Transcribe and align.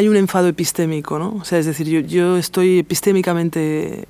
hay 0.00 0.08
un 0.08 0.16
enfado 0.16 0.48
epistémico, 0.48 1.18
¿no? 1.18 1.36
O 1.40 1.44
sea, 1.44 1.58
es 1.58 1.66
decir, 1.66 1.86
yo, 1.86 2.00
yo 2.00 2.38
estoy 2.38 2.78
epistémicamente 2.78 4.08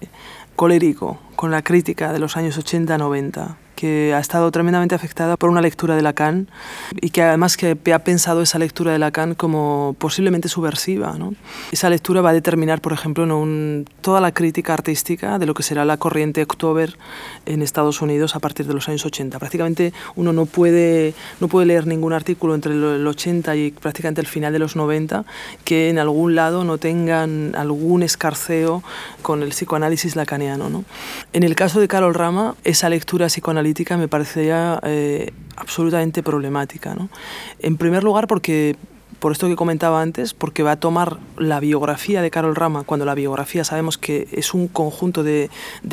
colérico 0.55 1.19
con 1.35 1.51
la 1.51 1.63
crítica 1.63 2.13
de 2.13 2.21
los 2.21 2.37
años 2.37 2.57
80-90 2.57 3.57
que 3.81 4.13
ha 4.15 4.19
estado 4.19 4.51
tremendamente 4.51 4.95
afectada 4.95 5.39
por 5.39 5.49
una 5.49 5.63
lectura 5.63 5.97
de 5.97 6.03
Lacan 6.03 6.49
y 7.01 7.09
que 7.09 7.23
además 7.23 7.57
que 7.57 7.79
ha 7.95 7.99
pensado 8.01 8.43
esa 8.43 8.59
lectura 8.59 8.93
de 8.93 8.99
Lacan 8.99 9.35
como 9.35 9.97
posiblemente 9.99 10.49
subversiva. 10.49 11.15
¿no? 11.19 11.33
Esa 11.73 11.89
lectura 11.89 12.21
va 12.21 12.29
a 12.29 12.33
determinar, 12.35 12.83
por 12.83 12.93
ejemplo, 12.93 13.25
un, 13.25 13.87
toda 14.03 14.21
la 14.21 14.33
crítica 14.33 14.75
artística 14.75 15.39
de 15.39 15.47
lo 15.47 15.55
que 15.55 15.63
será 15.63 15.87
la 15.87 15.97
corriente 15.97 16.43
October 16.43 16.99
en 17.47 17.63
Estados 17.63 18.03
Unidos 18.03 18.37
a 18.37 18.41
partir 18.41 18.67
de 18.67 18.75
los 18.75 18.87
años 18.91 19.07
80. 19.07 19.39
Prácticamente 19.39 19.95
uno 20.15 20.35
no 20.35 20.45
puede, 20.45 21.15
no 21.41 21.49
puede 21.49 21.65
leer 21.65 21.87
ningún 21.87 22.13
artículo 22.13 22.55
entre 22.55 22.75
el 22.75 23.07
80 23.07 23.57
y 23.57 23.71
prácticamente 23.71 24.21
el 24.21 24.27
final 24.27 24.53
de 24.53 24.59
los 24.59 24.77
90 24.77 25.25
que 25.65 25.89
en 25.89 25.99
algún 25.99 26.35
lado 26.35 26.65
no 26.65 26.77
tengan 26.77 27.55
algún 27.57 28.03
escarceo 28.03 28.83
con 29.23 29.43
el 29.43 29.51
psicoanálisis 29.51 30.17
lacaniano. 30.17 30.69
¿no? 30.69 30.85
En 31.33 31.45
el 31.45 31.55
caso 31.55 31.81
de 31.81 31.89
Carol 31.89 32.13
Rama, 32.13 32.57
esa 32.63 32.91
lectura 32.91 33.29
psicoanalítica 33.29 33.70
me 33.97 34.09
parecería 34.09 34.81
eh, 34.83 35.33
absolutamente 35.57 36.23
problemática. 36.23 36.95
¿no? 36.95 37.09
En 37.59 37.77
primer 37.77 38.05
lugar, 38.05 38.27
porque 38.27 38.77
por 39.21 39.33
esto 39.33 39.49
que 39.49 39.55
comentaba 39.55 40.01
antes, 40.01 40.33
porque 40.33 40.63
va 40.63 40.73
a 40.73 40.81
tomar 40.81 41.19
la 41.37 41.61
biografía 41.61 42.23
de 42.23 42.31
Carol 42.31 42.57
Rama, 42.57 42.85
cuando 42.85 43.05
la 43.05 43.15
biografía 43.15 43.65
sabemos 43.65 43.99
que 43.99 44.27
es 44.33 44.55
un 44.55 44.67
conjunto 44.67 45.23
de, 45.23 45.51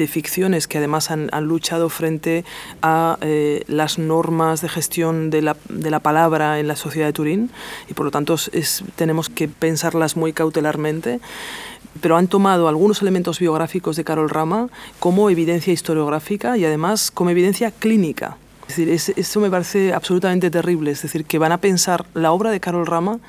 ficciones 0.08 0.68
que 0.68 0.78
además 0.78 1.12
han, 1.12 1.30
han 1.34 1.44
luchado 1.46 1.90
frente 1.90 2.46
a 2.82 3.18
eh, 3.22 3.64
las 3.68 4.00
normas 4.00 4.62
de 4.62 4.70
gestión 4.70 5.30
de 5.30 5.42
la, 5.42 5.58
de 5.68 5.92
la, 5.92 6.00
palabra 6.00 6.60
en 6.60 6.68
la 6.70 6.78
sociedad 6.78 7.08
de 7.08 7.14
Turín 7.14 7.50
y 7.90 7.94
por 7.94 8.06
lo 8.06 8.12
tanto 8.12 8.36
es, 8.54 8.84
tenemos 8.96 9.28
que 9.28 9.50
pensarlas 9.50 10.16
muy 10.16 10.32
cautelarmente 10.32 11.20
pero 12.02 12.18
han 12.18 12.28
tomado 12.28 12.68
algunos 12.68 13.02
elementos 13.02 13.40
biográficos 13.40 13.96
de 13.96 14.04
Carol 14.04 14.30
Rama 14.30 14.70
como 15.00 15.30
evidencia 15.30 15.74
historiográfica 15.74 16.58
y 16.58 16.66
además 16.66 17.12
como 17.12 17.30
evidencia 17.30 17.72
clínica. 17.72 18.38
Es 18.68 18.76
decir, 18.76 19.14
eso 19.16 19.40
me 19.40 19.50
parece 19.50 19.94
absolutamente 19.94 20.52
terrible, 20.52 20.92
es 20.92 21.02
decir, 21.02 21.26
que 21.26 21.40
van 21.40 21.54
a 21.54 21.60
pensar 21.60 22.06
la 22.14 22.32
obra 22.32 22.52
de 22.52 22.60
Carol 22.60 22.86
Rama 22.86 23.20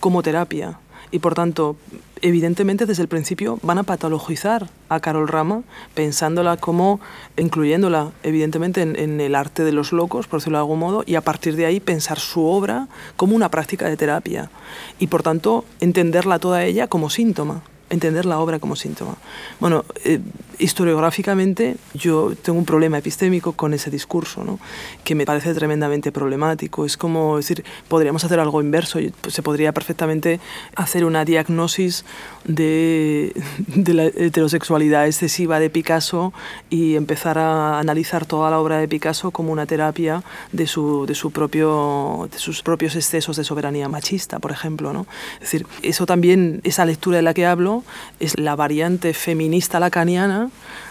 como 0.00 0.22
terapia 0.22 0.78
y 1.14 1.20
por 1.20 1.34
tanto, 1.34 1.76
evidentemente 2.22 2.86
desde 2.86 3.02
el 3.02 3.08
principio 3.08 3.60
van 3.62 3.78
a 3.78 3.84
patologizar 3.84 4.68
a 4.88 4.98
Carol 4.98 5.28
Rama 5.28 5.62
pensándola 5.94 6.56
como, 6.56 6.98
incluyéndola 7.36 8.10
evidentemente 8.24 8.82
en, 8.82 8.96
en, 8.96 9.20
el 9.20 9.36
arte 9.36 9.62
de 9.62 9.70
los 9.70 9.92
locos, 9.92 10.26
por 10.26 10.40
decirlo 10.40 10.58
de 10.58 10.62
algún 10.62 10.80
modo, 10.80 11.04
y 11.06 11.14
a 11.14 11.20
partir 11.20 11.54
de 11.54 11.66
ahí 11.66 11.78
pensar 11.78 12.18
su 12.18 12.44
obra 12.44 12.88
como 13.16 13.36
una 13.36 13.48
práctica 13.48 13.88
de 13.88 13.96
terapia 13.96 14.50
y 14.98 15.06
por 15.06 15.22
tanto 15.22 15.64
entenderla 15.78 16.40
toda 16.40 16.64
ella 16.64 16.88
como 16.88 17.10
síntoma 17.10 17.62
entender 17.94 18.26
la 18.26 18.38
obra 18.38 18.58
como 18.58 18.76
síntoma. 18.76 19.16
Bueno, 19.60 19.84
eh, 20.04 20.20
historiográficamente 20.58 21.76
yo 21.94 22.34
tengo 22.40 22.58
un 22.58 22.64
problema 22.64 22.98
epistémico 22.98 23.52
con 23.52 23.74
ese 23.74 23.90
discurso, 23.90 24.44
¿no? 24.44 24.58
que 25.04 25.14
me 25.14 25.24
parece 25.24 25.54
tremendamente 25.54 26.12
problemático. 26.12 26.84
Es 26.84 26.96
como 26.96 27.36
decir, 27.36 27.64
podríamos 27.88 28.24
hacer 28.24 28.40
algo 28.40 28.60
inverso, 28.60 28.98
se 29.28 29.42
podría 29.42 29.72
perfectamente 29.72 30.40
hacer 30.76 31.04
una 31.04 31.24
diagnosis 31.24 32.04
de, 32.44 33.32
de 33.68 33.94
la 33.94 34.04
heterosexualidad 34.04 35.06
excesiva 35.06 35.60
de 35.60 35.70
Picasso 35.70 36.32
y 36.70 36.96
empezar 36.96 37.38
a 37.38 37.78
analizar 37.78 38.26
toda 38.26 38.50
la 38.50 38.58
obra 38.58 38.78
de 38.78 38.88
Picasso 38.88 39.30
como 39.30 39.52
una 39.52 39.66
terapia 39.66 40.22
de, 40.52 40.66
su, 40.66 41.06
de, 41.06 41.14
su 41.14 41.30
propio, 41.30 42.28
de 42.30 42.38
sus 42.38 42.62
propios 42.62 42.96
excesos 42.96 43.36
de 43.36 43.44
soberanía 43.44 43.88
machista, 43.88 44.38
por 44.38 44.50
ejemplo. 44.50 44.92
¿no? 44.92 45.06
Es 45.34 45.52
decir, 45.52 45.66
eso 45.82 46.06
también, 46.06 46.60
esa 46.64 46.84
lectura 46.84 47.16
de 47.16 47.22
la 47.22 47.34
que 47.34 47.46
hablo, 47.46 47.83
es 48.20 48.38
la 48.38 48.56
variante 48.56 49.14
feminista 49.14 49.80
lacaniana 49.80 50.50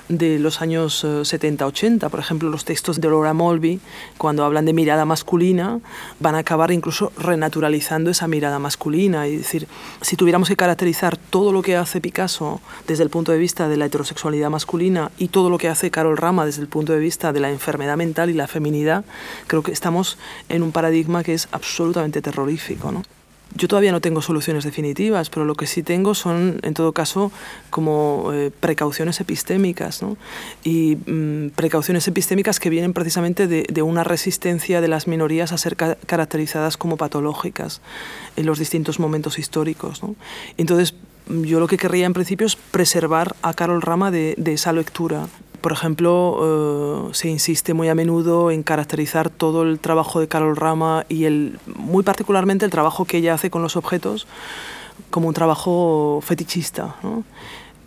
de 0.09 0.39
los 0.39 0.61
años 0.61 1.03
70-80. 1.03 2.08
Eh, 2.08 2.09
Por 2.09 2.19
ejemplo, 2.19 2.50
los 2.50 2.66
textos 2.66 3.00
de 3.00 3.07
Laura 3.07 3.34
Mulvey, 3.34 3.79
cuando 4.18 4.44
hablan 4.44 4.66
de 4.66 4.73
mirada 4.73 5.06
masculina, 5.06 5.79
van 6.19 6.35
a 6.35 6.40
acabar 6.40 6.72
incluso 6.72 7.12
renaturalizando 7.18 8.09
esa 8.09 8.28
mirada 8.28 8.59
masculina. 8.59 9.28
Es 9.28 9.38
decir, 9.40 9.68
si 10.01 10.16
tuviéramos 10.16 10.50
que 10.50 10.56
caracterizar 10.56 11.18
todo 11.18 11.51
lo 11.51 11.62
que 11.62 11.75
hace 11.75 12.01
Picasso 12.01 12.62
desde 12.88 13.03
el 13.03 13.09
punto 13.09 13.31
de 13.31 13.38
vista 13.38 13.68
de 13.68 13.78
la 13.78 13.85
heterosexualidad 13.85 14.50
masculina 14.50 15.12
y 15.18 15.29
todo 15.29 15.50
lo 15.50 15.57
que 15.57 15.69
hace 15.69 15.91
Carol 15.91 16.18
Rama 16.18 16.45
desde 16.45 16.62
el 16.62 16.68
punto 16.68 16.94
de 16.94 17.00
vista 17.00 17.34
de 17.34 17.39
la 17.39 17.50
enfermedad 17.50 17.97
mental 17.97 18.29
y 18.29 18.34
la 18.34 18.47
feminidad, 18.47 19.06
creo 19.47 19.63
que 19.63 19.72
estamos 19.72 20.18
en 20.50 20.63
un 20.63 20.72
paradigma 20.72 21.23
que 21.23 21.34
es 21.34 21.47
absolutamente 21.51 22.22
terrorífico. 22.22 22.91
¿no? 22.91 23.03
Yo 23.56 23.68
todavía 23.68 23.92
no 23.92 24.02
tengo 24.02 24.22
soluciones 24.22 24.64
definitivas, 24.64 25.30
pero 25.30 25.46
lo 25.46 25.54
que 25.54 25.68
sí 25.68 25.84
tengo 25.84 26.16
son, 26.16 26.59
en 26.64 26.74
todo 26.74 26.92
caso, 26.92 27.31
como 27.70 28.31
eh, 28.34 28.52
precauciones 28.59 29.20
epistémicas, 29.22 30.02
¿no? 30.02 30.18
Y 30.64 30.98
mmm, 31.06 31.50
precauciones 31.50 32.08
epistémicas 32.08 32.59
que 32.59 32.72
vienen 32.72 32.94
precisamente 32.94 33.48
de, 33.48 33.68
de, 33.72 33.81
una 33.84 34.04
resistencia 34.04 34.81
de 34.81 34.88
las 34.88 35.08
minorías 35.08 35.52
a 35.52 35.58
ser 35.59 35.76
ca 35.76 35.98
caracterizadas 36.08 36.78
como 36.78 36.98
patológicas 36.98 37.81
en 38.38 38.48
los 38.48 38.58
distintos 38.58 39.00
momentos 39.00 39.38
históricos, 39.38 40.02
¿no? 40.02 40.16
Entonces, 40.58 40.96
yo 41.28 41.60
lo 41.60 41.68
que 41.68 41.78
querría 41.78 42.08
en 42.08 42.14
principio 42.14 42.48
es 42.48 42.56
preservar 42.56 43.36
a 43.44 43.54
Carol 43.54 43.81
Rama 43.81 44.10
de 44.10 44.36
esa 44.48 44.74
lectura 44.74 45.28
por 45.63 45.72
ejemplo, 45.72 47.07
eh, 47.09 47.13
se 47.13 47.29
insiste 47.29 47.74
muy 47.74 47.88
a 47.88 47.96
menudo 47.96 48.51
en 48.51 48.63
caracterizar 48.63 49.29
todo 49.29 49.63
el 49.63 49.79
trabajo 49.79 50.19
de 50.19 50.28
Carol 50.28 50.57
Rama 50.57 51.06
y 51.07 51.24
el, 51.24 51.57
muy 51.78 52.03
particularmente 52.03 52.66
el 52.66 52.72
trabajo 52.72 53.06
que 53.06 53.16
ella 53.19 53.34
hace 53.34 53.50
con 53.50 53.62
los 53.62 53.78
objetos 53.78 54.28
como 55.09 55.29
un 55.29 55.34
trabajo 55.34 56.19
fetichista. 56.22 56.97
¿no? 57.01 57.24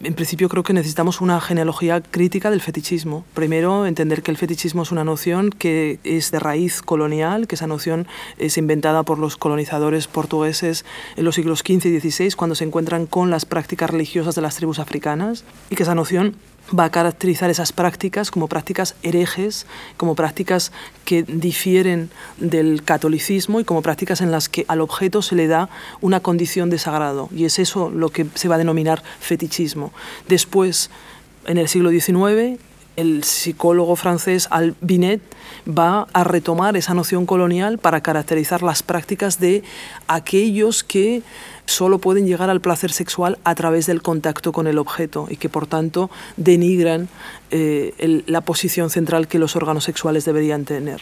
En 0.03 0.15
principio 0.15 0.49
creo 0.49 0.63
que 0.63 0.73
necesitamos 0.73 1.21
una 1.21 1.39
genealogía 1.39 2.01
crítica 2.01 2.51
del 2.51 2.63
fetichismo. 2.63 3.27
Primero, 3.35 3.85
entender 3.85 4.23
que 4.23 4.31
el 4.31 4.39
fetichismo 4.39 4.83
es 4.83 4.91
una 4.91 5.05
noción 5.05 5.51
que 5.51 5.99
es 6.03 6.31
de 6.31 6.39
raíz 6.39 6.81
colonial, 6.81 7.47
que 7.47 7.57
esa 7.57 7.67
noción 7.67 8.07
es 8.39 8.57
inventada 8.57 9.03
por 9.03 9.19
los 9.19 9.37
colonizadores 9.37 10.07
portugueses 10.07 10.87
en 11.17 11.27
los 11.27 11.35
siglos 11.35 11.59
XV 11.59 11.87
y 11.87 12.01
XVI, 12.01 12.33
cuando 12.33 12.55
se 12.55 12.65
encuentran 12.65 13.05
con 13.05 13.31
las 13.31 13.45
prácticas 13.45 13.91
religiosas 13.91 14.35
de 14.35 14.41
las 14.41 14.57
tribus 14.57 14.79
africanas, 14.79 15.45
y 15.69 15.77
que 15.77 15.83
esa 15.83 15.95
noción 15.95 16.37
va 16.77 16.85
a 16.85 16.91
caracterizar 16.91 17.51
esas 17.51 17.73
prácticas 17.73 18.31
como 18.31 18.49
prácticas 18.49 18.95
herejes, 19.03 19.67
como 19.97 20.15
prácticas 20.15 20.73
que 21.05 21.23
difieren 21.23 22.11
del 22.39 22.83
catolicismo 22.83 23.61
y 23.61 23.65
como 23.65 23.83
prácticas 23.83 24.21
en 24.21 24.31
las 24.31 24.49
que 24.49 24.65
al 24.69 24.81
objeto 24.81 25.23
se 25.23 25.37
le 25.37 25.47
da 25.47 25.69
una 26.01 26.21
condición 26.21 26.71
de 26.71 26.79
sagrado. 26.79 27.29
Y 27.35 27.45
es 27.45 27.59
eso 27.59 27.91
lo 27.91 28.11
que 28.11 28.27
se 28.35 28.49
va 28.49 28.57
a 28.57 28.59
denominar 28.59 29.03
fetichismo. 29.21 29.93
Después, 30.29 30.91
en 31.47 31.59
el 31.59 31.69
siglo 31.69 31.91
XIX, 31.91 32.59
el 32.97 33.25
psicólogo 33.25 33.95
francés 33.95 34.49
Albinet 34.51 35.21
va 35.67 36.07
a 36.13 36.25
retomar 36.25 36.77
esa 36.77 36.95
noción 36.95 37.27
colonial 37.27 37.79
para 37.79 38.01
caracterizar 38.01 38.63
las 38.63 38.83
prácticas 38.83 39.39
de 39.39 39.63
aquellos 40.09 40.83
que 40.83 41.23
solo 41.67 41.99
pueden 41.99 42.27
llegar 42.27 42.51
al 42.51 42.61
placer 42.61 42.93
sexual 42.93 43.39
a 43.45 43.55
través 43.55 43.87
del 43.87 44.03
contacto 44.03 44.53
con 44.53 44.67
el 44.67 44.79
objeto 44.79 45.27
y 45.29 45.37
que 45.37 45.49
por 45.49 45.67
tanto 45.67 46.11
denigran 46.37 47.09
eh, 47.51 48.23
la 48.27 48.41
posición 48.41 48.91
central 48.91 49.29
que 49.29 49.39
los 49.39 49.57
órganos 49.57 49.85
sexuales 49.85 50.25
deberían 50.25 50.65
tener. 50.65 51.01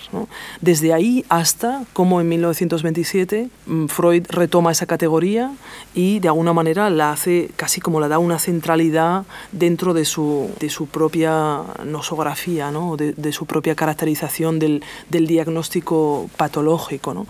Desde 0.60 0.92
ahí 0.92 1.24
hasta 1.28 1.84
como 1.92 2.20
en 2.20 2.28
1927 2.28 3.48
mm, 3.66 3.86
Freud 3.86 4.26
retoma 4.28 4.72
esa 4.72 4.86
categoría 4.86 5.52
y 5.94 6.18
de 6.20 6.28
alguna 6.28 6.52
manera 6.52 6.90
la 6.90 7.12
hace 7.12 7.50
casi 7.56 7.80
como 7.80 8.00
la 8.00 8.08
da 8.08 8.18
una 8.18 8.38
centralidad 8.38 9.24
dentro 9.52 9.94
de 9.94 10.04
su, 10.04 10.50
de 10.60 10.70
su 10.70 10.86
propia 10.86 11.62
nosografía, 11.84 12.70
¿no? 12.70 12.96
de, 12.96 13.12
de 13.12 13.32
su 13.32 13.46
propia 13.46 13.74
caracterización 13.74 14.58
del, 14.58 14.82
del 15.08 15.26
diagnóstico 15.26 16.28
patológico. 16.36 17.14
¿no? 17.14 17.26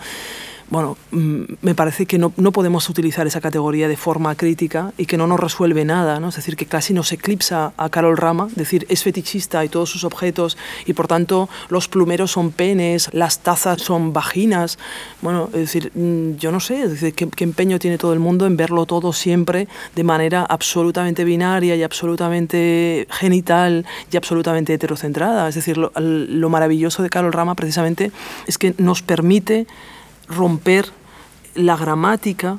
Bueno, 0.70 0.96
mm, 1.10 1.42
me 1.62 1.74
parece 1.74 2.06
que 2.06 2.18
no, 2.18 2.30
podemos 2.30 2.88
utilizar 2.88 3.26
esa 3.26 3.40
categoría 3.40 3.88
de 3.88 3.96
forma 3.96 4.34
crítica 4.34 4.92
y 4.96 5.06
que 5.06 5.16
no 5.16 5.26
nos 5.26 5.40
resuelve 5.40 5.84
nada, 5.84 6.20
¿no? 6.20 6.28
Es 6.28 6.36
decir, 6.36 6.56
que 6.56 6.66
casi 6.66 6.94
nos 6.94 7.12
eclipsa 7.12 7.72
a 7.76 7.88
Carol 7.88 8.16
Rama, 8.16 8.48
decir, 8.54 8.86
es 8.88 9.02
fetichista 9.02 9.64
y 9.64 9.68
todos 9.68 9.90
sus 9.90 10.04
objetos 10.04 10.56
y 10.86 10.92
por 10.92 11.08
tanto 11.08 11.48
los 11.68 11.88
plumeros 11.88 12.30
son 12.30 12.50
penes, 12.50 13.10
las 13.12 13.40
tazas 13.40 13.82
son 13.82 14.12
vaginas. 14.12 14.78
Bueno, 15.20 15.50
es 15.52 15.60
decir, 15.60 15.92
mm, 15.94 16.36
yo 16.36 16.50
no 16.52 16.60
sé, 16.60 16.82
es 16.82 16.90
decir, 16.90 17.14
¿qué, 17.14 17.44
empeño 17.44 17.78
tiene 17.78 17.98
todo 17.98 18.12
el 18.12 18.20
mundo 18.20 18.46
en 18.46 18.56
verlo 18.56 18.86
todo 18.86 19.12
siempre 19.12 19.68
de 19.94 20.04
manera 20.04 20.44
absolutamente 20.44 21.24
binaria 21.24 21.76
y 21.76 21.82
absolutamente 21.82 23.06
genital 23.10 23.84
y 24.10 24.16
absolutamente 24.16 24.72
heterocentrada. 24.72 25.48
Es 25.48 25.54
decir, 25.54 25.76
lo 25.76 26.48
maravilloso 26.48 27.02
de 27.02 27.10
Carol 27.10 27.32
Rama 27.32 27.54
precisamente 27.54 28.10
es 28.46 28.58
que 28.58 28.74
nos 28.78 29.02
permite 29.02 29.66
romper 30.28 30.90
la 31.54 31.76
gramática 31.76 32.58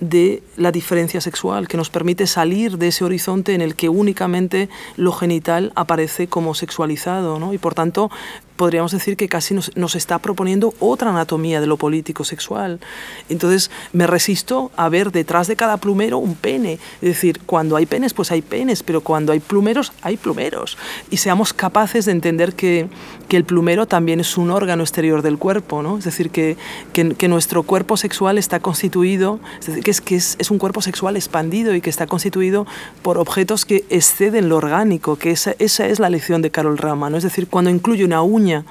de 0.00 0.42
la 0.56 0.72
diferencia 0.72 1.20
sexual, 1.20 1.68
que 1.68 1.76
nos 1.76 1.88
permite 1.88 2.26
salir 2.26 2.78
de 2.78 2.88
ese 2.88 3.04
horizonte 3.04 3.54
en 3.54 3.62
el 3.62 3.74
que 3.74 3.88
únicamente 3.88 4.68
lo 4.96 5.12
genital 5.12 5.72
aparece 5.76 6.26
como 6.26 6.54
sexualizado, 6.54 7.38
¿no? 7.38 7.54
Y 7.54 7.58
por 7.58 7.74
tanto, 7.74 8.10
podríamos 8.56 8.92
decir 8.92 9.16
que 9.16 9.28
casi 9.28 9.54
nos, 9.54 9.76
nos, 9.76 9.94
está 9.96 10.18
proponiendo 10.18 10.74
otra 10.80 11.10
anatomía 11.10 11.60
de 11.60 11.66
lo 11.66 11.76
político 11.76 12.24
sexual. 12.24 12.80
Entonces 13.28 13.70
me 13.92 14.06
resisto 14.06 14.70
a 14.76 14.88
ver 14.88 15.12
detrás 15.12 15.48
de 15.48 15.56
cada 15.56 15.76
plumero 15.76 16.18
un 16.18 16.34
pene. 16.34 16.74
Es 17.02 17.08
decir, 17.08 17.40
cuando 17.46 17.76
hay 17.76 17.86
penes, 17.86 18.14
pues 18.14 18.30
hay 18.30 18.42
penes, 18.42 18.82
pero 18.82 19.00
cuando 19.00 19.32
hay 19.32 19.40
plumeros, 19.40 19.92
hay 20.02 20.16
plumeros. 20.16 20.78
Y 21.10 21.16
seamos 21.16 21.52
capaces 21.52 22.04
de 22.04 22.12
entender 22.12 22.54
que, 22.54 22.88
que 23.28 23.36
el 23.36 23.44
plumero 23.44 23.86
también 23.86 24.20
es 24.20 24.36
un 24.36 24.50
órgano 24.50 24.82
exterior 24.82 25.22
del 25.22 25.38
cuerpo, 25.38 25.82
¿no? 25.82 25.98
Es 25.98 26.04
decir, 26.04 26.30
que, 26.30 26.56
que, 26.92 27.14
que 27.14 27.28
nuestro 27.28 27.62
cuerpo 27.62 27.96
sexual 27.96 28.38
está 28.38 28.60
constituido, 28.60 29.40
es 29.60 29.66
decir, 29.66 29.82
que, 29.82 29.90
es, 29.90 30.00
que 30.00 30.16
es, 30.16 30.36
es, 30.38 30.50
un 30.50 30.58
cuerpo 30.58 30.80
sexual 30.82 31.16
expandido 31.16 31.74
y 31.74 31.80
que 31.80 31.90
está 31.90 32.06
constituido 32.06 32.66
por 33.02 33.18
objetos 33.18 33.64
que 33.64 33.84
exceden 33.90 34.48
lo 34.48 34.56
orgánico, 34.56 35.16
que 35.16 35.30
esa, 35.30 35.54
esa 35.58 35.86
es 35.86 35.98
la 35.98 36.10
lección 36.10 36.42
de 36.42 36.50
Carol 36.50 36.78
Rama, 36.78 37.10
¿no? 37.10 37.16
Es 37.16 37.24
decir, 37.24 37.48
cuando 37.48 37.70
incluye 37.70 38.04
una 38.04 38.22
uña 38.22 38.43
питання 38.44 38.64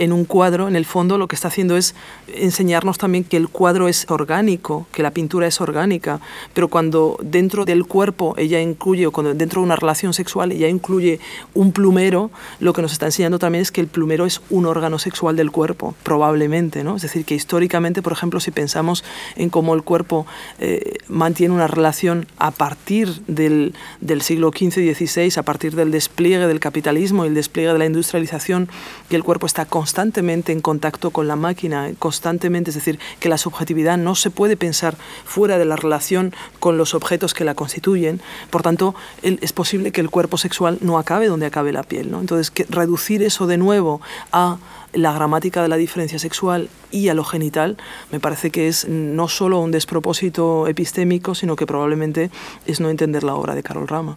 en 0.00 0.14
un 0.14 0.24
cuadro, 0.24 0.66
en 0.66 0.76
el 0.76 0.86
fondo 0.86 1.18
lo 1.18 1.28
que 1.28 1.36
está 1.36 1.48
haciendo 1.48 1.76
es 1.76 1.94
enseñarnos 2.34 2.96
también 2.96 3.22
que 3.22 3.36
el 3.36 3.48
cuadro 3.48 3.86
es 3.86 4.06
orgánico, 4.08 4.86
que 4.92 5.02
la 5.02 5.10
pintura 5.10 5.46
es 5.46 5.60
orgánica, 5.60 6.20
pero 6.54 6.68
cuando 6.68 7.18
dentro 7.22 7.66
del 7.66 7.84
cuerpo 7.84 8.34
ella 8.38 8.62
incluye, 8.62 9.06
o 9.06 9.12
cuando 9.12 9.34
dentro 9.34 9.60
de 9.60 9.66
una 9.66 9.76
relación 9.76 10.14
sexual 10.14 10.52
ella 10.52 10.68
incluye 10.68 11.20
un 11.52 11.72
plumero, 11.72 12.30
lo 12.60 12.72
que 12.72 12.80
nos 12.80 12.92
está 12.92 13.06
enseñando 13.06 13.38
también 13.38 13.60
es 13.60 13.70
que 13.70 13.82
el 13.82 13.88
plumero 13.88 14.24
es 14.24 14.40
un 14.48 14.64
órgano 14.64 14.98
sexual 14.98 15.36
del 15.36 15.50
cuerpo, 15.50 15.94
probablemente, 16.02 16.82
¿no? 16.82 16.96
Es 16.96 17.02
decir, 17.02 17.26
que 17.26 17.34
históricamente, 17.34 18.00
por 18.00 18.14
ejemplo, 18.14 18.40
si 18.40 18.52
pensamos 18.52 19.04
en 19.36 19.50
cómo 19.50 19.74
el 19.74 19.82
cuerpo 19.82 20.26
eh, 20.60 20.96
mantiene 21.08 21.54
una 21.54 21.66
relación 21.66 22.26
a 22.38 22.52
partir 22.52 23.20
del, 23.26 23.74
del 24.00 24.22
siglo 24.22 24.48
XV 24.48 24.78
y 24.78 24.94
XVI, 24.94 25.38
a 25.38 25.42
partir 25.42 25.76
del 25.76 25.90
despliegue 25.90 26.46
del 26.46 26.58
capitalismo 26.58 27.26
y 27.26 27.28
el 27.28 27.34
despliegue 27.34 27.74
de 27.74 27.78
la 27.78 27.84
industrialización, 27.84 28.70
que 29.10 29.16
el 29.16 29.24
cuerpo 29.24 29.44
está 29.44 29.66
constantemente 29.66 29.89
en 29.98 30.60
contacto 30.60 31.10
con 31.10 31.28
la 31.28 31.36
máquina, 31.36 31.90
constantemente, 31.98 32.70
es 32.70 32.76
decir, 32.76 32.98
que 33.18 33.28
la 33.28 33.38
subjetividad 33.38 33.98
no 33.98 34.14
se 34.14 34.30
puede 34.30 34.56
pensar 34.56 34.96
fuera 35.24 35.58
de 35.58 35.64
la 35.64 35.76
relación 35.76 36.32
con 36.58 36.78
los 36.78 36.94
objetos 36.94 37.34
que 37.34 37.44
la 37.44 37.54
constituyen, 37.54 38.20
por 38.50 38.62
tanto, 38.62 38.94
es 39.22 39.52
posible 39.52 39.92
que 39.92 40.00
el 40.00 40.10
cuerpo 40.10 40.38
sexual 40.38 40.78
no 40.80 40.98
acabe 40.98 41.26
donde 41.26 41.46
acabe 41.46 41.72
la 41.72 41.82
piel. 41.82 42.10
¿no? 42.10 42.20
Entonces, 42.20 42.52
reducir 42.68 43.22
eso 43.22 43.46
de 43.46 43.58
nuevo 43.58 44.00
a 44.32 44.58
la 44.92 45.12
gramática 45.12 45.62
de 45.62 45.68
la 45.68 45.76
diferencia 45.76 46.18
sexual 46.18 46.68
y 46.90 47.08
a 47.08 47.14
lo 47.14 47.24
genital, 47.24 47.76
me 48.10 48.20
parece 48.20 48.50
que 48.50 48.68
es 48.68 48.88
no 48.88 49.28
solo 49.28 49.60
un 49.60 49.70
despropósito 49.70 50.66
epistémico, 50.66 51.34
sino 51.34 51.56
que 51.56 51.66
probablemente 51.66 52.30
es 52.66 52.80
no 52.80 52.90
entender 52.90 53.22
la 53.22 53.34
obra 53.34 53.54
de 53.54 53.62
Carol 53.62 53.86
Rama. 53.86 54.16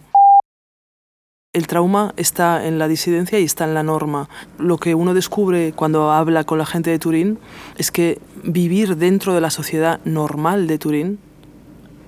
El 1.54 1.68
trauma 1.68 2.12
está 2.16 2.66
en 2.66 2.80
la 2.80 2.88
disidencia 2.88 3.38
y 3.38 3.44
está 3.44 3.62
en 3.62 3.74
la 3.74 3.84
norma. 3.84 4.28
Lo 4.58 4.76
que 4.78 4.96
uno 4.96 5.14
descubre 5.14 5.72
cuando 5.72 6.10
habla 6.10 6.42
con 6.42 6.58
la 6.58 6.66
gente 6.66 6.90
de 6.90 6.98
Turín 6.98 7.38
es 7.78 7.92
que 7.92 8.20
vivir 8.42 8.96
dentro 8.96 9.34
de 9.34 9.40
la 9.40 9.50
sociedad 9.50 10.00
normal 10.04 10.66
de 10.66 10.78
Turín 10.78 11.20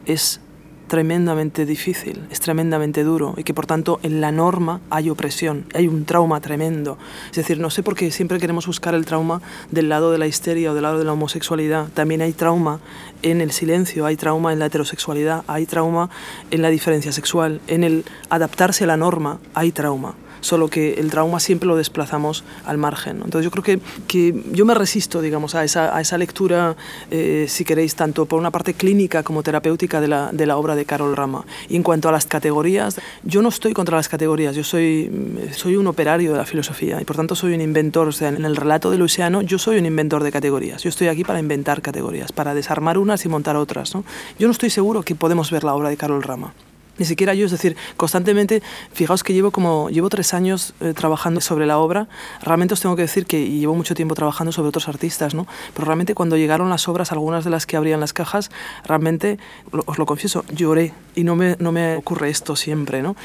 es 0.04 0.40
tremendamente 0.88 1.66
difícil, 1.66 2.26
es 2.30 2.40
tremendamente 2.40 3.04
duro 3.04 3.34
y 3.36 3.44
que 3.44 3.54
por 3.54 3.66
tanto 3.66 3.98
en 4.02 4.20
la 4.20 4.32
norma 4.32 4.80
hay 4.90 5.10
opresión, 5.10 5.66
hay 5.74 5.88
un 5.88 6.04
trauma 6.04 6.40
tremendo. 6.40 6.98
Es 7.30 7.36
decir, 7.36 7.58
no 7.58 7.70
sé 7.70 7.82
por 7.82 7.94
qué 7.94 8.10
siempre 8.10 8.38
queremos 8.38 8.66
buscar 8.66 8.94
el 8.94 9.04
trauma 9.04 9.40
del 9.70 9.88
lado 9.88 10.12
de 10.12 10.18
la 10.18 10.26
histeria 10.26 10.70
o 10.70 10.74
del 10.74 10.82
lado 10.82 10.98
de 10.98 11.04
la 11.04 11.12
homosexualidad. 11.12 11.88
También 11.94 12.22
hay 12.22 12.32
trauma 12.32 12.80
en 13.22 13.40
el 13.40 13.50
silencio, 13.50 14.06
hay 14.06 14.16
trauma 14.16 14.52
en 14.52 14.58
la 14.58 14.66
heterosexualidad, 14.66 15.44
hay 15.46 15.66
trauma 15.66 16.10
en 16.50 16.62
la 16.62 16.70
diferencia 16.70 17.12
sexual, 17.12 17.60
en 17.66 17.84
el 17.84 18.04
adaptarse 18.30 18.84
a 18.84 18.86
la 18.86 18.96
norma, 18.96 19.38
hay 19.54 19.72
trauma 19.72 20.14
solo 20.40 20.68
que 20.68 20.94
el 20.94 21.10
trauma 21.10 21.40
siempre 21.40 21.68
lo 21.68 21.76
desplazamos 21.76 22.44
al 22.64 22.78
margen. 22.78 23.22
Entonces 23.24 23.44
yo 23.44 23.50
creo 23.50 23.64
que, 23.64 23.80
que, 24.06 24.42
yo 24.52 24.64
me 24.64 24.74
resisto, 24.74 25.20
digamos, 25.20 25.54
a 25.54 25.64
esa, 25.64 25.96
a 25.96 26.00
esa 26.00 26.18
lectura, 26.18 26.76
eh, 27.10 27.46
si 27.48 27.64
queréis, 27.64 27.94
tanto 27.94 28.26
por 28.26 28.38
una 28.38 28.50
parte 28.50 28.74
clínica 28.74 29.22
como 29.22 29.42
terapéutica 29.42 30.00
de 30.00 30.08
la, 30.08 30.30
de 30.32 30.46
la 30.46 30.56
obra 30.56 30.74
de 30.74 30.84
Carol 30.84 31.16
Rama. 31.16 31.44
Y 31.68 31.76
en 31.76 31.82
cuanto 31.82 32.08
a 32.08 32.12
las 32.12 32.26
categorías, 32.26 33.00
yo 33.22 33.42
no 33.42 33.48
estoy 33.48 33.72
contra 33.72 33.96
las 33.96 34.08
categorías, 34.08 34.54
yo 34.54 34.64
soy, 34.64 35.10
soy 35.52 35.76
un 35.76 35.86
operario 35.86 36.32
de 36.32 36.38
la 36.38 36.44
filosofía 36.44 37.00
y 37.00 37.04
por 37.04 37.16
tanto 37.16 37.34
soy 37.34 37.54
un 37.54 37.60
inventor. 37.60 38.08
O 38.08 38.12
sea, 38.12 38.28
en 38.28 38.44
el 38.44 38.56
relato 38.56 38.90
de 38.90 38.98
Luciano 38.98 39.42
yo 39.42 39.58
soy 39.58 39.78
un 39.78 39.86
inventor 39.86 40.22
de 40.22 40.32
categorías. 40.32 40.82
Yo 40.82 40.88
estoy 40.88 41.08
aquí 41.08 41.24
para 41.24 41.40
inventar 41.40 41.82
categorías, 41.82 42.32
para 42.32 42.54
desarmar 42.54 42.98
unas 42.98 43.24
y 43.24 43.28
montar 43.28 43.56
otras. 43.56 43.94
¿no? 43.94 44.04
Yo 44.38 44.46
no 44.48 44.52
estoy 44.52 44.70
seguro 44.70 45.02
que 45.02 45.14
podemos 45.14 45.50
ver 45.50 45.64
la 45.64 45.74
obra 45.74 45.88
de 45.88 45.96
Carol 45.96 46.22
Rama. 46.22 46.54
Ni 46.98 47.04
siquiera 47.04 47.34
yo, 47.34 47.46
es 47.46 47.52
decir, 47.52 47.76
constantemente, 47.96 48.62
fijaos 48.92 49.22
que 49.22 49.32
llevo 49.32 49.50
como, 49.50 49.90
llevo 49.90 50.08
tres 50.08 50.34
años 50.34 50.74
eh, 50.80 50.94
trabajando 50.94 51.40
sobre 51.40 51.66
la 51.66 51.78
obra, 51.78 52.08
realmente 52.42 52.74
os 52.74 52.80
tengo 52.80 52.96
que 52.96 53.02
decir 53.02 53.26
que 53.26 53.48
llevo 53.48 53.74
mucho 53.74 53.94
tiempo 53.94 54.14
trabajando 54.14 54.52
sobre 54.52 54.68
otros 54.68 54.88
artistas, 54.88 55.34
¿no? 55.34 55.46
Pero 55.74 55.86
realmente 55.86 56.14
cuando 56.14 56.36
llegaron 56.36 56.70
las 56.70 56.88
obras, 56.88 57.12
algunas 57.12 57.44
de 57.44 57.50
las 57.50 57.66
que 57.66 57.76
abrían 57.76 58.00
las 58.00 58.12
cajas, 58.12 58.50
realmente, 58.84 59.38
os 59.70 59.98
lo 59.98 60.06
confieso, 60.06 60.44
lloré, 60.50 60.94
y 61.14 61.24
no 61.24 61.36
me, 61.36 61.56
no 61.58 61.72
me 61.72 61.96
ocurre 61.96 62.30
esto 62.30 62.56
siempre, 62.56 63.02
¿no? 63.02 63.16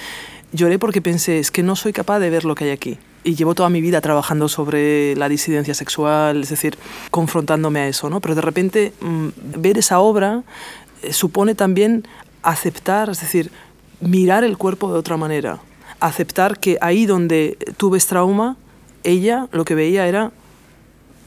Lloré 0.54 0.80
porque 0.80 1.02
pensé, 1.02 1.40
es 1.40 1.50
que 1.50 1.64
no 1.64 1.78
soy 1.78 1.94
capaz 1.94 2.20
de 2.20 2.30
ver 2.30 2.44
lo 2.44 2.56
que 2.56 2.66
hay 2.66 2.72
aquí. 2.72 2.98
Y 3.24 3.36
llevo 3.36 3.56
toda 3.56 3.70
mi 3.70 3.80
vida 3.80 4.02
trabajando 4.02 4.50
sobre 4.50 5.16
la 5.16 5.30
disidencia 5.30 5.74
sexual, 5.74 6.42
es 6.42 6.50
decir, 6.50 6.78
confrontándome 7.10 7.80
a 7.80 7.88
eso, 7.88 8.10
¿no? 8.10 8.20
Pero 8.20 8.36
de 8.36 8.42
repente 8.42 8.94
mmm, 9.00 9.30
ver 9.58 9.78
esa 9.78 10.00
obra 10.00 10.44
eh, 11.04 11.14
supone 11.14 11.56
también 11.56 12.06
aceptar, 12.44 13.10
es 13.10 13.22
decir, 13.22 13.52
mirar 14.00 14.44
el 14.44 14.58
cuerpo 14.58 14.92
de 14.92 15.00
otra 15.00 15.18
manera, 15.18 15.60
aceptar 16.00 16.60
que 16.60 16.78
ahí 16.82 17.06
donde 17.06 17.58
tú 17.78 17.90
ves 17.90 18.08
trauma, 18.08 18.58
ella 19.04 19.48
lo 19.52 19.66
que 19.66 19.76
veía 19.76 20.08
era 20.08 20.32